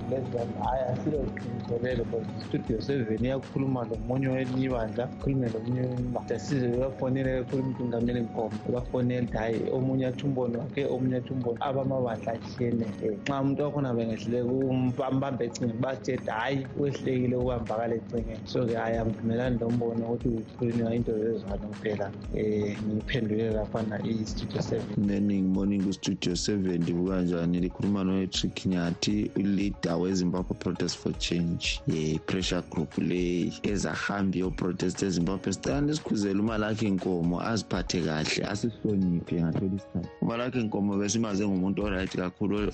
lezizani 0.10 0.54
hhayi 0.64 0.84
asiloziqiniselelo 0.92 2.04
because 2.06 2.28
istudio 2.38 2.82
seven 2.82 3.26
iyakhuluma 3.26 3.88
lomunye 3.90 4.28
welinye 4.28 4.66
ibandla 4.66 5.08
khulume 5.22 5.50
lomunye 5.50 5.82
ibandla. 5.84 6.40
Size 6.40 6.68
bebafonele 6.68 7.44
kakhuluma 7.44 7.70
utungameli 7.70 8.22
nkomo 8.22 8.52
bebafonele 8.66 9.26
ukuthi 9.26 9.38
hhayi 9.38 9.70
omunye 9.72 10.06
atsho 10.08 10.28
umbono 10.28 10.60
wakhe 10.60 10.86
omunye 10.86 11.16
atsho 11.18 11.34
umbono 11.34 11.58
abamabandla 11.86 12.32
atshiyene 12.34 12.86
nxa 13.24 13.42
umuntu 13.42 13.64
wakhona 13.64 13.94
bengehlule 13.94 14.44
kumbamba 14.44 15.44
ecingeni 15.46 15.80
batsheda 15.80 16.34
hhayi 16.34 16.68
wehlulekile 16.80 17.36
ukubambakala 17.36 17.96
ecingeni 17.96 18.40
so-ke 18.46 18.76
hhayi 18.76 18.98
angivumelani 18.98 19.58
lo 19.60 19.70
mbono 19.70 20.06
ukuthi 20.06 20.30
kukhulunywa 20.30 20.96
into 20.96 21.12
zezwano 21.18 21.68
kuphela 21.68 22.12
um 22.34 22.96
ngiphendule 22.96 23.50
laphana 23.50 24.00
i-studio 24.04 24.62
seven. 24.62 24.88
Morning 24.98 25.46
morning 25.54 25.84
kustudio 25.84 26.36
seven 26.36 26.82
ndibuka 26.82 27.22
njani 27.22 27.60
likhuluma 27.60 28.04
noetrick 28.04 28.66
nyathi 28.66 29.32
uleader 29.36 29.96
wezimbabwe 29.96 30.56
protest 30.60 30.98
for 30.98 31.14
change. 31.18 31.82
Ye-pressure 31.88 32.64
group 32.72 32.98
le 32.98 33.52
ezahambi 33.64 34.40
yoprotest 34.40 35.04
ezimbabwe. 35.04 35.54
Sicela 35.54 35.82
ndisikhuzele 35.82 36.40
umalakhi 36.40 36.90
nkomo 36.92 37.42
aziphathe 37.42 38.02
kahle 38.02 38.46
asihloniphe 38.46 39.42
ngathola 39.42 39.76
isikhathi. 39.76 40.10
Umalakhi 40.22 40.60
nkomo 40.60 40.98
besimaze 40.98 41.48
ngumuntu 41.48 41.75
oright 41.84 42.16
kakhulu. 42.16 42.72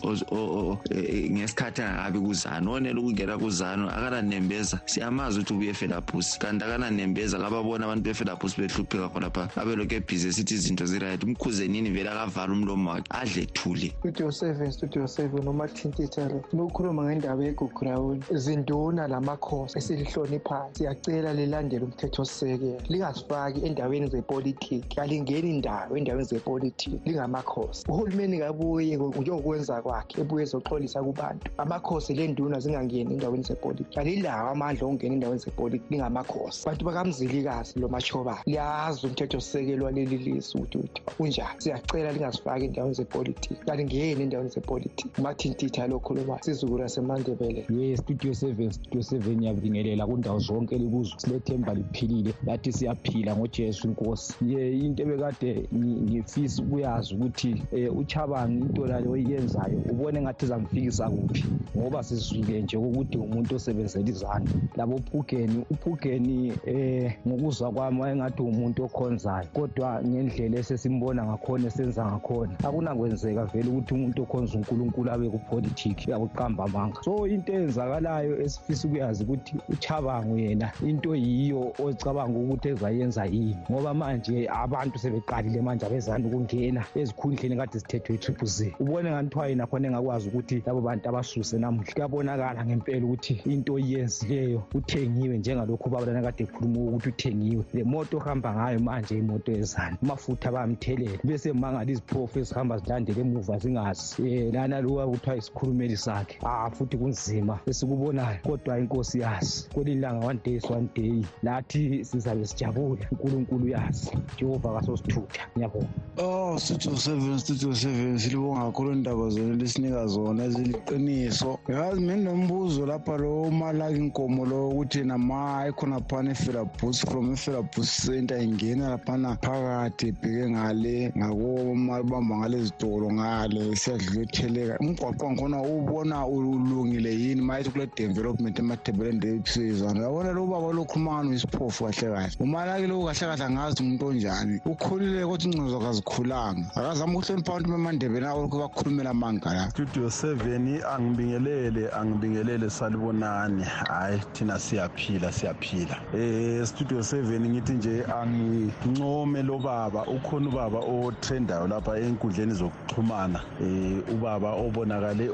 Ngesikhathi 1.31 1.81
angakabi 1.81 2.19
kuzano 2.19 2.71
onele 2.71 2.99
ukungena 2.99 3.37
kuzano 3.37 3.89
akalanembeza 3.89 4.79
siyamazi 4.85 5.39
ukuthi 5.39 5.53
ubuye 5.53 5.73
felaphusi 5.73 6.39
kanti 6.39 6.65
akalanembeza 6.65 7.39
kababona 7.39 7.85
abantu 7.85 8.03
befelaphusi 8.03 8.61
behlupheka 8.61 9.09
khonapha 9.09 9.49
abelokhu 9.55 9.93
ebhizi 9.95 10.27
esithi 10.27 10.53
izinto 10.53 10.85
ziright 10.85 11.23
umkhuzenini 11.23 11.89
vele 11.89 12.09
akavala 12.09 12.53
umlomo 12.53 12.89
wakhe 12.89 13.03
adle 13.09 13.45
thule. 13.45 13.93
Studio 13.99 14.31
seven 14.31 14.71
studio 14.71 15.07
seven 15.07 15.47
umathintithalo 15.47 16.43
nukhuluma 16.53 17.03
ngendaba 17.03 17.43
yegugurawuni 17.43 18.23
zinduna 18.31 19.07
lamakhosi 19.07 19.77
esilihloniphayo 19.77 20.69
siyacela 20.73 21.33
lilandele 21.33 21.85
umthethosisekelo 21.85 22.81
lingasifaki 22.89 23.65
endaweni 23.65 24.07
zepolitiki 24.09 24.99
alingeni 24.99 25.53
ndawo 25.59 25.97
endaweni 25.97 26.25
zepolitiki 26.25 26.99
lingamakhosi. 27.05 27.85
Uhulumeni 27.87 28.39
kabuye 28.39 28.90
njengokwenza 28.97 29.81
kwakhe 29.81 30.21
ebuye 30.21 30.43
ezoxolisa 30.43 31.03
kubantu. 31.03 31.51
Amakhosi 31.57 32.13
le 32.13 32.27
nduna 32.27 32.59
zingangeni 32.59 33.13
endaweni 33.13 33.43
zepolitiki. 33.43 33.99
Alilawo 33.99 34.49
amandla 34.49 34.85
okungena 34.85 35.13
endaweni 35.13 35.39
zepolitiki 35.39 35.93
lingamakhosi. 35.93 36.65
Bantu 36.65 36.85
bakamzilikazi 36.85 37.79
lo 37.79 37.87
machobana 37.87 38.43
liyazi 38.45 39.07
umthethosisekelo 39.07 39.85
waleli 39.85 40.17
lizwe 40.17 40.61
ukuthi 40.61 41.01
unjani? 41.19 41.57
Siyacela 41.57 42.11
lingasifaki 42.11 42.65
endaweni 42.65 42.95
zepolitiki. 42.95 43.71
Alingeni 43.71 44.23
endaweni 44.23 44.49
zepolitiki. 44.49 45.09
Umathintitha 45.19 45.87
lokhulumayo 45.87 46.39
sizukulu 46.43 46.81
yasemandebele 46.81 47.65
ye 47.69 47.97
studio 47.97 48.33
seven 48.33 48.71
studio 48.71 49.01
seven 49.01 49.43
yabingelela 49.43 50.07
kundawo 50.07 50.39
zonke 50.39 50.77
likuzo 50.77 51.19
silethemba 51.19 51.73
liphilile 51.73 52.33
lathi 52.45 52.71
siyaphila 52.73 53.35
ngojesu 53.35 53.87
inkosi 53.87 54.33
ye 54.41 54.79
into 54.79 55.03
ebekade 55.03 55.69
ngifisa 55.73 56.63
ukuyazi 56.63 57.15
ukuthi 57.15 57.63
um 57.71 57.97
uchabangi 57.97 58.57
into 58.65 58.80
into 58.81 58.93
lale 58.93 59.07
oyenzayo 59.07 59.77
ubone 59.89 60.21
ngathi 60.21 60.45
izamfikisa 60.45 61.09
kuphi 61.09 61.45
ngoba 61.77 62.03
sizwile 62.03 62.61
nje 62.61 62.77
ukuthi 62.77 63.17
umuntu 63.17 63.55
osebenzela 63.55 64.09
izandla. 64.09 64.53
Labo 64.75 64.99
phugeni 65.11 65.65
uphugeni 65.69 66.51
um 66.67 67.11
ngokuzwa 67.27 67.71
kwami 67.71 68.01
wayengathi 68.01 68.41
umuntu 68.41 68.83
okhonzayo 68.85 69.47
kodwa 69.53 70.03
ngendlela 70.03 70.59
esesimbona 70.59 71.25
ngakhona 71.25 71.67
esenza 71.67 72.05
ngakhona 72.05 72.53
akunakwenzeka 72.63 73.45
vele 73.45 73.69
ukuthi 73.69 73.93
umuntu 73.93 74.23
okhonza 74.23 74.57
unkulunkulu 74.57 75.11
abe 75.11 75.29
kupolitiki 75.29 76.13
akuqamba 76.13 76.63
amanga. 76.63 77.01
So 77.03 77.27
into 77.27 77.53
eyenzakalayo 77.53 78.41
esifisa 78.41 78.87
ukuyazi 78.87 79.23
ukuthi 79.23 79.55
uchabango 79.69 80.37
yena 80.37 80.71
into 80.83 81.15
yiyo 81.15 81.73
ocabanga 81.79 82.39
ukuthi 82.39 82.67
ezayenza 82.69 83.25
yini. 83.25 83.57
Ngoba 83.71 83.93
manje 83.93 84.47
abantu 84.49 84.99
sebeqalile 84.99 85.61
manje 85.61 85.85
abezani 85.85 86.25
ukungena 86.27 86.83
ezikhundleni 86.95 87.55
kade 87.55 87.79
zithethwe 87.79 88.15
i-triple 88.15 88.47
z. 88.47 88.60
ubone 88.79 89.09
nganithiwa 89.11 89.47
yena 89.47 89.67
khona 89.67 89.87
engakwazi 89.87 90.27
ukuthi 90.27 90.63
labo 90.65 90.81
bantu 90.81 91.09
abasuse 91.09 91.57
namuhla. 91.57 91.93
Kuyabonakala 91.93 92.65
ngempela 92.65 93.05
ukuthi 93.05 93.41
into 93.45 93.79
iyenzileyo 93.79 94.63
uthengiwe 94.73 95.37
njengalokhu 95.37 95.87
ubabulana 95.89 96.21
kade 96.21 96.43
ekhuluma 96.43 96.79
ukuthi 96.79 97.09
uthengiwe. 97.09 97.63
Le 97.73 97.83
moto 97.83 98.17
ohamba 98.17 98.53
ngayo 98.53 98.79
manje 98.79 99.17
imoto 99.17 99.51
ezani 99.51 99.97
amafutha 100.03 100.51
bayamthelela 100.51 101.17
bese 101.23 101.53
mangala 101.53 101.91
iziphofu 101.91 102.39
ezihamba 102.39 102.77
zilandela 102.77 103.21
emuva 103.21 103.57
zingazi. 103.57 104.21
Um 104.21 104.51
lana 104.53 104.81
lowa 104.81 105.07
kuthiwa 105.07 105.37
isikhulumeli 105.37 105.97
sakhe. 105.97 106.37
Ah 106.45 106.69
futhi 106.69 106.97
kunzima 106.97 107.59
esikubonayo 107.67 108.39
kodwa 108.43 108.79
inkosi 108.79 109.19
yazi. 109.19 109.69
Kwelinye 109.73 109.97
ilanga 109.97 110.25
one 110.27 110.39
day 110.43 110.55
is 110.55 110.69
one 110.69 110.89
day. 110.95 111.25
Lathi 111.43 112.05
sizabe 112.05 112.45
sijabule 112.45 113.07
unkulunkulu 113.11 113.65
uyazi. 113.65 114.11
Jehova 114.37 114.73
kasosithutha 114.73 115.47
ngiyabonga. 115.55 115.87
Oh 116.17 116.57
studio 116.57 116.95
seven 116.97 117.39
studio 117.39 117.75
seven 117.75 118.17
silibonga 118.17 118.50
kakhulu 118.55 118.93
indaba 118.93 119.29
zona 119.29 119.55
lisinika 119.55 120.07
zona 120.07 120.43
eziliqiniso 120.43 121.59
yazi 121.67 122.01
mina 122.01 122.31
nombuzo 122.31 122.85
lapha 122.85 123.17
lo 123.17 123.41
umalaki 123.41 123.97
inkomo 123.97 124.45
lo 124.45 124.69
ukuthi 124.69 124.97
yena 124.99 125.17
ma 125.17 125.65
ekhonaphana 125.67 126.31
efelabus 126.31 127.05
from 127.09 127.33
efelabus 127.33 128.05
center 128.05 128.41
ingena 128.41 128.89
laphana 128.89 129.37
phakathi 129.41 130.07
ebheke 130.07 130.49
ngale 130.49 131.11
ngakomalibamba 131.17 132.37
ngale 132.37 132.63
zitolo 132.63 133.11
ngale 133.11 133.75
siyadlulotheleka 133.75 134.77
umgwaqo 134.79 135.25
wangikhona 135.25 135.61
ubona 135.61 136.27
ulungile 136.27 137.11
yini? 137.15 137.41
Ma 137.41 137.59
ethi 137.59 137.69
kule 137.71 137.87
development 137.95 138.59
emathebeleni 138.59 139.19
lepisizana 139.19 140.01
yabona 140.01 140.31
lo 140.33 140.47
baba 140.47 140.73
lokhuluma 140.73 141.11
ngani 141.11 141.29
uyisiphofu 141.29 141.83
kahle 141.83 142.11
kahle. 142.13 142.35
Umalaki 142.39 142.87
lo 142.87 143.05
kahle 143.05 143.27
kahle 143.27 143.45
angazi 143.45 143.83
umuntu 143.83 144.05
onjani. 144.05 144.61
Ukhulile 144.65 145.25
kodwa 145.25 145.45
ingcozo 145.47 145.79
kazikhulanga 145.79 146.65
akazama 146.75 147.13
ukuhlonipha 147.13 147.51
abantu 147.51 147.69
bemandebeni 147.71 148.25
lokhu 148.41 148.57
bakhulumela 148.57 149.09
amanga 149.11 149.53
la 149.53 149.69
studio 149.69 150.09
seven 150.09 150.81
angibingelele 150.81 151.89
angibingelele 151.93 152.69
salibonani. 152.69 153.63
Hayi 153.63 154.19
thina 154.33 154.59
siyaphila 154.59 155.31
siyaphila. 155.31 155.97
Eh 156.13 156.65
studio 156.65 157.03
seven 157.03 157.49
ngithi 157.49 157.73
nje 157.73 158.03
angincome 158.03 159.43
lo 159.43 159.59
baba 159.59 160.05
ukhona 160.05 160.49
ubaba 160.49 160.79
otrendayo 160.79 161.67
lapha 161.67 161.99
enkundleni 161.99 162.53
zokuxhumana. 162.53 163.41
Eh 163.61 164.01
ubaba 164.09 164.53
obonakale 164.53 165.25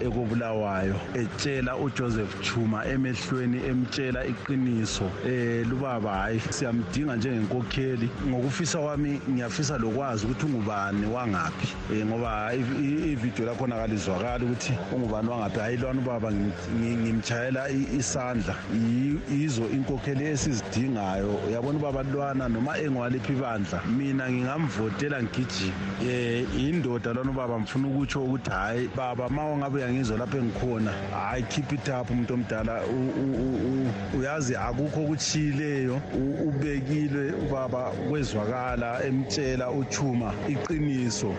ekobulawayo 0.00 0.94
etshela 1.14 1.76
uJoseph 1.76 2.42
Chuma 2.42 2.84
emehlweni 2.84 3.58
emtshela 3.68 4.24
iqiniso. 4.26 5.10
Eh 5.26 5.66
lubaba 5.66 6.12
hayi 6.12 6.40
siyamdinga 6.50 7.16
njengenkokheli. 7.16 8.10
Ngokufisa 8.28 8.80
wami 8.80 9.20
ngiyafisa 9.30 9.78
lokwazi 9.78 10.26
ukuthi 10.26 10.46
ungubani 10.46 11.06
wangaphi? 11.06 11.74
Eh 11.94 12.06
ngoba 12.06 12.49
ivideo 12.54 13.46
lakhona 13.46 13.76
kalizwakala 13.76 14.44
ukuthi 14.44 14.72
ungubani 14.92 15.28
wangaphi? 15.28 15.60
Hayi 15.60 15.76
lwana 15.76 16.00
ubaba 16.00 16.32
ngimchayela 16.32 17.68
isandla. 17.70 18.54
Yizo 19.30 19.62
inkokheli 19.72 20.24
esizidingayo. 20.24 21.40
Yabona 21.52 21.78
ubaba 21.78 22.02
lwana 22.02 22.48
noma 22.48 22.78
engwaliphi 22.78 23.32
ibandla? 23.32 23.82
Mina 23.96 24.30
ngingamvotela 24.30 25.22
ngigijima 25.22 25.74
eh 26.02 26.44
indoda 26.58 27.12
lwana 27.12 27.30
ubaba 27.30 27.58
mfuna 27.58 27.88
ukutsho 27.88 28.22
ukuthi 28.24 28.50
hayi 28.50 28.90
baba 28.96 29.28
ma 29.28 29.52
ungabe 29.52 29.78
uyangizwa 29.78 30.18
lapho 30.18 30.36
engikhona 30.38 30.92
hayi 31.12 31.42
keep 31.42 31.72
it 31.72 31.88
up 31.88 32.10
umuntu 32.10 32.34
omdala. 32.34 32.80
Uyazi 34.18 34.56
akukho 34.56 35.00
okuchileyo 35.00 36.00
ubekile 36.46 37.32
ubaba 37.32 37.90
kwezwakala 38.08 39.04
emtshela 39.04 39.70
uchuma 39.70 40.32
iqiniso. 40.48 41.34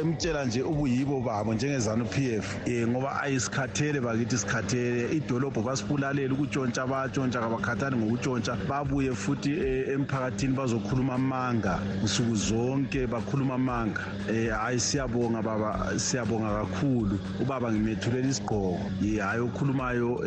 Emtshela 0.00 0.37
nje 0.44 0.62
ubuyibo 0.62 1.20
babo 1.20 1.54
njengezanu 1.54 2.04
PF 2.04 2.46
eh 2.66 2.88
ngoba 2.88 3.22
ayisikhathele 3.22 4.00
bakithi 4.00 4.38
sikhathele 4.38 5.16
idolobho 5.16 5.60
basibulalela 5.62 6.34
ukutshontsha 6.34 6.82
abatshontsha 6.82 7.40
kabakhathani 7.40 7.96
ngokutshontsha 7.96 8.56
babuye 8.68 9.12
futhi 9.14 9.50
emphakathini 9.94 10.54
bazokhuluma 10.54 11.14
amanga 11.14 11.80
usuku 12.04 12.34
zonke 12.34 13.06
bakhuluma 13.06 13.54
amanga 13.54 14.04
eh 14.28 14.50
hayi 14.50 14.80
siyabonga 14.80 15.42
baba 15.42 15.98
siyabonga 15.98 16.50
kakhulu. 16.58 17.18
Ubaba 17.40 17.72
ngimethulela 17.72 18.28
isigqoko. 18.28 18.80
Hayi 19.00 19.40
okhulumayo 19.40 20.20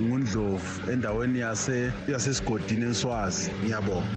ngundlovu 0.00 0.90
endaweni 0.92 1.38
yase 1.38 1.92
yasesigodini 2.08 2.90
eswazi. 2.90 3.50
Ngiyabonga. 3.62 4.13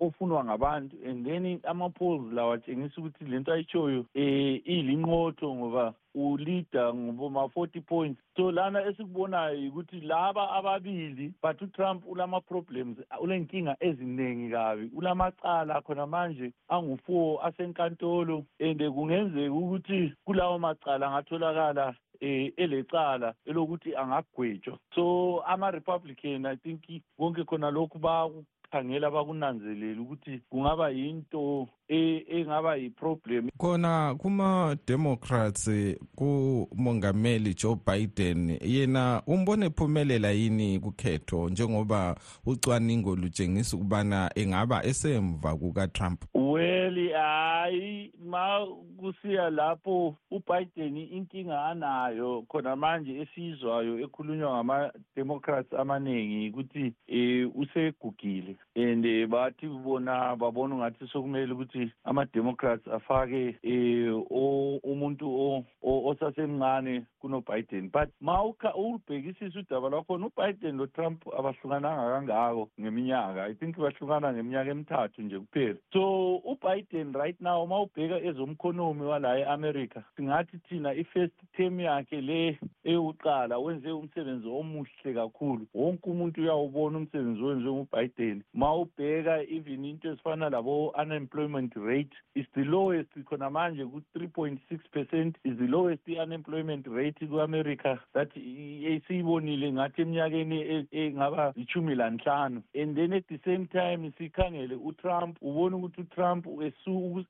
ofunwa 0.00 0.44
ngabantu. 0.44 0.96
And 1.06 1.24
then 1.24 1.60
ama-polls 1.64 2.32
lawa 2.32 2.54
atshengisa 2.54 3.00
ukuthi 3.00 3.24
lento 3.24 3.52
ayitshoyo 3.52 4.04
eh 4.18 4.60
ilinqotho 4.64 5.54
ngoba 5.54 5.94
ulida 6.14 6.94
ngoboma-40 6.94 7.80
points. 7.86 8.20
So 8.36 8.50
lana 8.50 8.82
esikubonayo 8.82 9.68
ukuthi 9.68 10.00
laba 10.00 10.50
ababili 10.50 11.32
but 11.42 11.62
utrump 11.62 12.02
ulama-problems 12.06 12.98
ulenkinga 13.20 13.76
eziningi 13.80 14.50
kabi. 14.50 14.90
Ulamacala 14.96 15.80
khona 15.82 16.06
manje 16.06 16.52
angu-four 16.68 17.40
asenkantolo 17.46 18.44
and 18.60 18.80
kungenzeka 18.80 19.54
ukuthi 19.54 20.12
kulawo 20.26 20.58
macala 20.58 21.06
angatholakala 21.06 21.94
um 22.20 22.50
elecala 22.56 23.34
elokuthi 23.46 23.94
angagwetshwa. 23.96 24.78
So 24.94 25.44
ama-republican 25.46 26.46
i 26.46 26.56
think 26.56 26.82
konke 27.18 27.44
khona 27.44 27.70
lokhu 27.70 27.98
bakukhangela 27.98 29.10
bakunanzelela 29.10 30.02
ukuthi 30.02 30.40
kungaba 30.50 30.90
yinto 30.90 31.68
engaba 31.88 32.76
yi-problem. 32.76 33.48
Khona 33.58 34.14
kuma-democrats 34.18 35.70
kumongameli 36.16 37.54
joe 37.54 37.76
biden 37.86 38.58
yena 38.60 39.22
umbone 39.26 39.66
ephumelela 39.66 40.30
yini 40.30 40.80
kukhetho 40.80 41.48
njengoba 41.48 42.16
ucwaningo 42.46 43.16
lutshengisa 43.16 43.76
ukubana 43.76 44.30
engaba 44.34 44.84
esemva 44.84 45.56
kukatrump? 45.56 46.24
Well 46.34 47.12
hayi 47.12 48.12
ma 48.24 48.66
kusiya 48.98 49.50
lapho 49.50 50.16
ubiden 50.30 50.96
inkinga 50.96 51.64
anayo 51.64 52.42
khona 52.48 52.76
manje 52.76 53.20
esiyizwayo 53.20 54.00
ekhulunywa 54.00 54.50
ngama-democrats 54.50 55.72
amaningi 55.72 56.50
ukuthi 56.50 56.92
um 57.08 57.52
usegugile. 57.54 58.56
And 58.76 59.04
bathi 59.30 59.66
bona 59.66 60.36
babona 60.36 60.74
ungathi 60.74 61.08
sokumele 61.12 61.52
ukuthi 61.52 61.77
ama-democrats 62.04 62.88
afake 62.88 63.56
um 63.64 64.78
umuntu 64.82 65.64
osasemncane 65.82 67.04
kuno-biden. 67.20 67.90
But 67.92 68.08
ma 68.20 68.42
ulibhekisisa 68.42 69.58
udaba 69.58 69.88
lwakhona 69.88 70.26
ubiden 70.26 70.76
notrump 70.76 71.26
abahlukananga 71.38 72.10
kangako 72.10 72.68
ngeminyaka. 72.80 73.44
I 73.44 73.54
think 73.54 73.76
bahlukana 73.76 74.32
ngeminyaka 74.32 74.70
emithathu 74.70 75.22
nje 75.22 75.38
kuphela. 75.38 75.78
So 75.92 76.36
ubiden 76.36 77.14
right 77.14 77.40
now 77.40 77.66
ma 77.66 77.82
ubheka 77.82 78.20
ezomkhonomi 78.20 79.02
wala 79.02 79.38
e-america 79.38 80.02
singathi 80.16 80.58
thina 80.68 80.94
i-first 80.94 81.34
term 81.56 81.80
yakhe 81.80 82.20
le 82.20 82.58
eyokuqala 82.84 83.58
wenze 83.58 83.90
umsebenzi 83.90 84.48
omuhle 84.48 85.14
kakhulu. 85.14 85.66
Wonke 85.74 86.10
umuntu 86.10 86.40
uyawubona 86.40 86.98
umsebenzi 86.98 87.42
owenziwe 87.42 87.72
ngubiden. 87.72 88.42
Ma 88.54 88.74
ubheka 88.74 89.42
even 89.42 89.84
into 89.84 90.08
ezifana 90.08 90.50
labo-unemployment 90.50 91.67
rate 91.76 92.12
is 92.34 92.46
the 92.54 92.64
lowest 92.64 93.10
khona 93.30 93.50
manje 93.50 93.84
ku-three 93.90 94.28
point 94.28 94.60
six 94.68 94.84
percent 94.92 95.36
is 95.44 95.58
the 95.58 95.66
lowest 95.66 96.00
i-unemployment 96.08 96.86
rate 96.88 97.18
ku-america. 97.20 98.00
That 98.14 98.30
esiyibonile 98.36 99.72
ngathi 99.72 100.02
eminyakeni 100.02 100.86
engaba 100.92 101.52
ichumi 101.56 101.94
lanhlanu. 101.94 102.62
And 102.74 102.96
then 102.96 103.12
at 103.12 103.24
the 103.28 103.40
same 103.44 103.66
time 103.66 104.12
sikhangele 104.18 104.76
utrump 104.76 105.36
ubona 105.42 105.76
ukuthi 105.76 106.00
utrump 106.00 106.46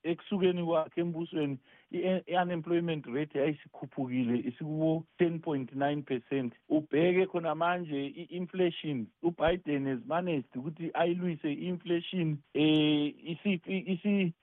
ekusukeni 0.03 0.65
kwakhe 0.65 1.01
embusweni 1.01 1.57
i-unemployment 1.91 3.05
rate 3.05 3.39
yayisikhuphukile 3.39 4.39
isikubo-ten 4.39 5.39
point 5.39 5.73
nine 5.75 6.01
percent. 6.01 6.53
Ubheke 6.69 7.25
khona 7.25 7.55
manje 7.55 8.05
i-inflation 8.07 9.07
ubiden 9.23 9.87
has 9.87 9.99
managed 10.07 10.55
ukuthi 10.55 10.91
ayilwise 10.93 11.51
i-inflation 11.53 12.37
um 12.55 13.13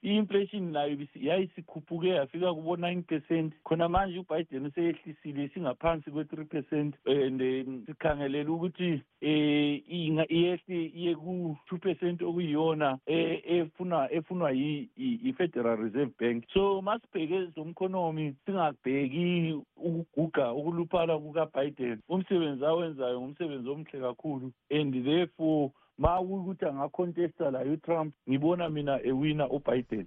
i-inflation 0.01 0.71
nayo 0.71 0.97
yayisikhuphukile 1.15 2.15
yafika 2.15 2.53
kubo-nine 2.53 3.01
percent. 3.01 3.53
Khona 3.63 3.89
manje 3.89 4.19
ubiden 4.19 4.65
useyehlisile 4.65 5.49
singaphansi 5.53 6.11
kwe-three 6.11 6.45
percent 6.45 6.95
and 7.05 7.41
sikhangelela 7.85 8.51
ukuthi 8.51 9.01
um 9.21 10.25
iyehle 10.29 10.85
iye 10.85 11.15
ku-two 11.15 11.77
percent 11.77 12.21
okuyiyona 12.21 12.97
efunwa 13.05 14.11
efunwa 14.11 14.51
yi-federal 14.51 15.77
reserve 15.77 16.11
bank. 16.19 16.43
So 16.53 16.81
masibheke 16.81 17.36
zomkhonomi 17.45 18.35
singabheki 18.45 19.55
ukuguga 19.75 20.53
ukuluphala 20.53 21.17
kukabiden. 21.19 21.99
Umsebenzi 22.09 22.65
awenzayo 22.65 23.21
ngumsebenzi 23.21 23.69
omhle 23.69 23.99
kakhulu. 23.99 24.51
And 24.71 24.93
therefore 25.05 25.71
ma 25.97 26.19
kuyukuthi 26.19 26.65
angacontesta 26.65 27.51
layo 27.51 27.73
utrump 27.73 28.13
ngibona 28.29 28.69
mina 28.69 28.99
ewina 29.03 29.49
ubiden. 29.49 30.05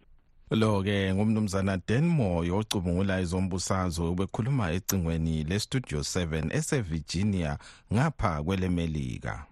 Lo-ke 0.50 1.14
ngumnumzana 1.14 1.76
denmore 1.88 2.50
ocubungula 2.50 3.20
ezombusazwe 3.20 4.08
ubekhuluma 4.08 4.72
ecingweni 4.72 5.44
lestudio 5.44 6.00
7 6.00 6.56
esevirginia 6.56 7.58
ngapha 7.92 8.42
kwelemelika 8.42 9.49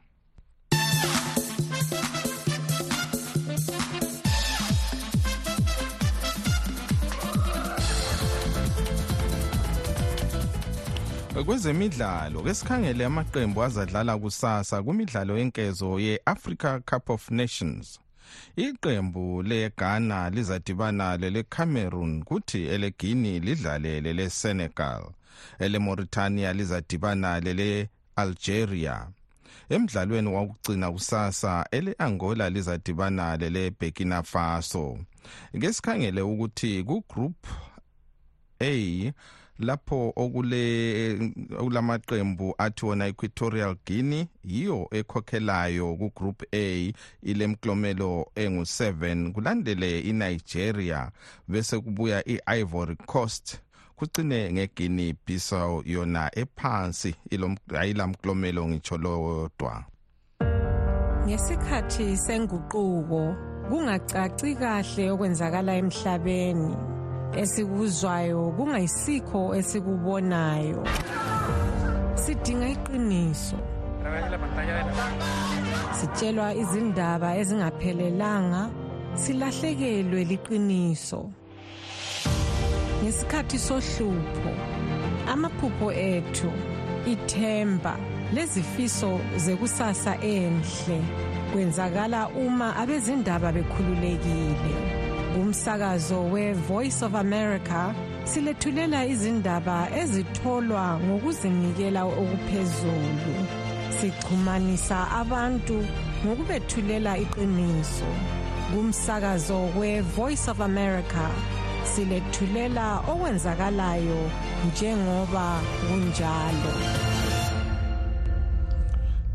kwezemidlalo 11.44 12.42
kesikhangele 12.42 13.04
amaqembu 13.04 13.62
azadlala 13.62 14.18
kusasa 14.18 14.82
kumidlalo 14.82 15.38
yenkezo 15.38 16.00
ye-africa 16.00 16.80
cup 16.90 17.10
of 17.10 17.30
nations. 17.30 18.00
Iqembu 18.56 19.42
leghana 19.42 20.30
lizadibana 20.30 21.16
lelecameroon 21.16 22.22
kuthi 22.24 22.66
eleguinea 22.66 23.38
lidlale 23.38 24.00
lelesenegal 24.00 25.02
elemauritania 25.58 26.52
lizadibana 26.52 27.40
lele-algeria 27.40 29.06
emdlalweni 29.68 30.28
wakugcina 30.28 30.92
kusasa 30.92 31.66
ele-angola 31.70 32.50
lizadibana 32.50 33.36
lele-burkina 33.36 34.22
faso. 34.22 34.98
Ke 35.60 36.22
ukuthi 36.22 36.84
kugroup 36.84 37.46
a 38.60 39.12
lapho 39.58 40.12
okule 40.16 41.32
okulamaqembu 41.58 42.54
athi 42.58 42.86
wona 42.86 43.06
equatorial 43.06 43.76
guinea 43.86 44.26
yiyo 44.44 44.88
ekhokhelayo 44.90 45.94
kugroup 45.94 46.42
a 46.52 46.92
ilemklomelo 47.22 48.30
engu-7 48.36 49.32
kulandele 49.32 50.00
inigeria 50.00 51.10
bese 51.48 51.78
kubuya 51.78 52.28
i-ivory 52.28 52.96
coast 52.96 53.58
kucine 53.96 54.52
ngeguinea 54.52 55.14
bissau 55.26 55.82
yona 55.86 56.30
ephansi 56.38 57.14
ayilamklomelo 57.78 58.68
ngitsho 58.68 58.96
lodwa. 58.96 59.84
Ngesikhathi 61.26 62.16
senguquko 62.16 63.36
kungacaci 63.68 64.54
kahle 64.54 65.10
okwenzakala 65.10 65.72
emhlabeni. 65.76 66.97
Esikuzwayo 67.36 68.52
kungayisikho 68.56 69.54
esikubonayo. 69.58 70.82
Sidinga 72.14 72.68
iqiniso. 72.68 73.58
Sitshelwa 75.98 76.54
izindaba 76.54 77.36
ezingaphelelanga 77.40 78.70
silahlekelwe 79.14 80.24
liqiniso. 80.30 81.20
Ngesikhathi 83.02 83.58
sohlupho 83.58 84.52
amaphupho 85.32 85.92
ethu 85.92 86.50
ithemba 87.12 87.94
lezifiso 88.34 89.20
zekusasa 89.36 90.12
enhle 90.22 90.98
kwenzakala 91.52 92.28
uma 92.28 92.76
abezindaba 92.76 93.52
bekhululekile. 93.52 94.97
Kumsakazo 95.38 96.32
we-voice 96.32 97.00
of 97.02 97.14
america 97.14 97.94
silethulela 98.24 99.06
izindaba 99.06 99.88
ezitholwa 100.00 100.98
ngokuzinikela 101.04 102.02
okuphezulu. 102.04 103.34
Sichumanisa 103.96 104.98
abantu 105.20 105.78
ngokubethulela 106.24 107.12
iqiniso. 107.24 108.10
Kumsakazo 108.70 109.58
we-voice 109.78 110.48
of 110.50 110.60
america 110.60 111.26
silethulela 111.90 112.86
okwenzakalayo 113.10 114.20
njengoba 114.66 115.46
kunjalo. 115.86 116.74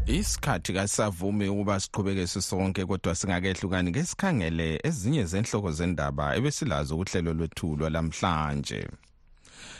Isikhathi 0.08 0.74
kasavumi 0.74 1.48
ukuba 1.48 1.80
siqhubeke 1.80 2.28
sisonke 2.28 2.86
kodwa 2.86 3.16
singakehlukani 3.16 3.92
ke 3.92 4.04
sikhangele 4.04 4.80
ezinye 4.84 5.24
zenhloko 5.26 5.72
zendaba 5.72 6.36
ebesilazo 6.36 6.98
kuhlelo 6.98 7.34
lwethu 7.34 7.76
lwalamhlanje 7.78 8.88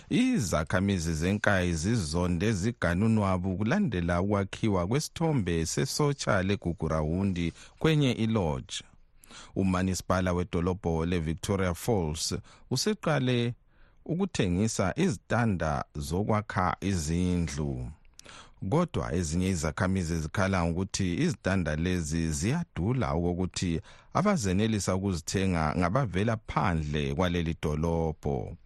izakhamizi 0.10 1.14
zenkayi 1.14 1.74
zizonde 1.74 2.52
ziganunwabu 2.52 3.58
kulandela 3.58 4.22
ukwakhiwa 4.22 4.88
kwesithombe 4.88 5.66
sesotsha 5.66 6.44
legugurawundi 6.44 7.54
kwenye 7.80 8.12
ilodge. 8.12 8.76
Umanisipala 9.56 10.34
wedolobho 10.34 11.06
le-victoria 11.06 11.74
falls 11.74 12.36
useqale 12.72 13.54
ukuthengisa 14.06 14.94
izitanda 14.96 15.86
zokwakha 15.96 16.76
izindlu 16.82 17.92
kodwa 18.70 19.14
ezinye 19.14 19.50
izakhamizi 19.50 20.18
zikhala 20.20 20.64
ukuthi 20.64 21.08
izitanda 21.24 21.76
lezi 21.76 22.32
ziyadula 22.32 23.08
okokuthi 23.18 23.82
abazenelisa 24.14 24.96
ukuzithenga 24.96 25.64
ngabavela 25.78 26.38
phandle 26.50 27.16
kwaleli 27.16 27.56
dolobho. 27.64 28.58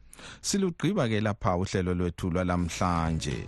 Silugqiba 0.42 1.08
ke 1.10 1.22
lapha 1.22 1.56
uhlelo 1.56 1.94
lwethu 1.94 2.30
lwalamhlanje 2.34 3.48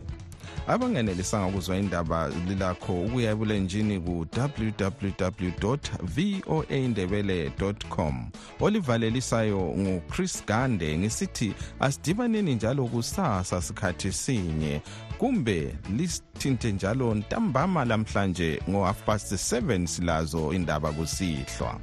abangenelisanga 0.67 1.47
ukuzwa 1.47 1.77
indaba 1.77 2.29
lilakho 2.47 3.01
ukuya 3.01 3.31
ebulenjini 3.31 3.99
ku-www 3.99 5.77
voa 6.03 6.65
indebele 6.69 7.51
com. 7.89 8.29
Olivalelisayo 8.59 9.59
nguchris 9.77 10.45
gande 10.45 10.97
ngisithi 10.97 11.53
asidibaneni 11.79 12.55
njalo 12.55 12.85
kusasa 12.85 13.61
sikhathi 13.61 14.11
sinye 14.11 14.81
kumbe 15.17 15.75
lisithinte 15.97 16.71
njalo 16.71 17.15
ntambama 17.15 17.85
lamhlanje 17.85 18.61
ngo-half 18.69 19.03
past 19.05 19.31
7 19.31 19.85
silazo 19.85 20.53
indaba 20.53 20.91
kusihlwa. 20.91 21.79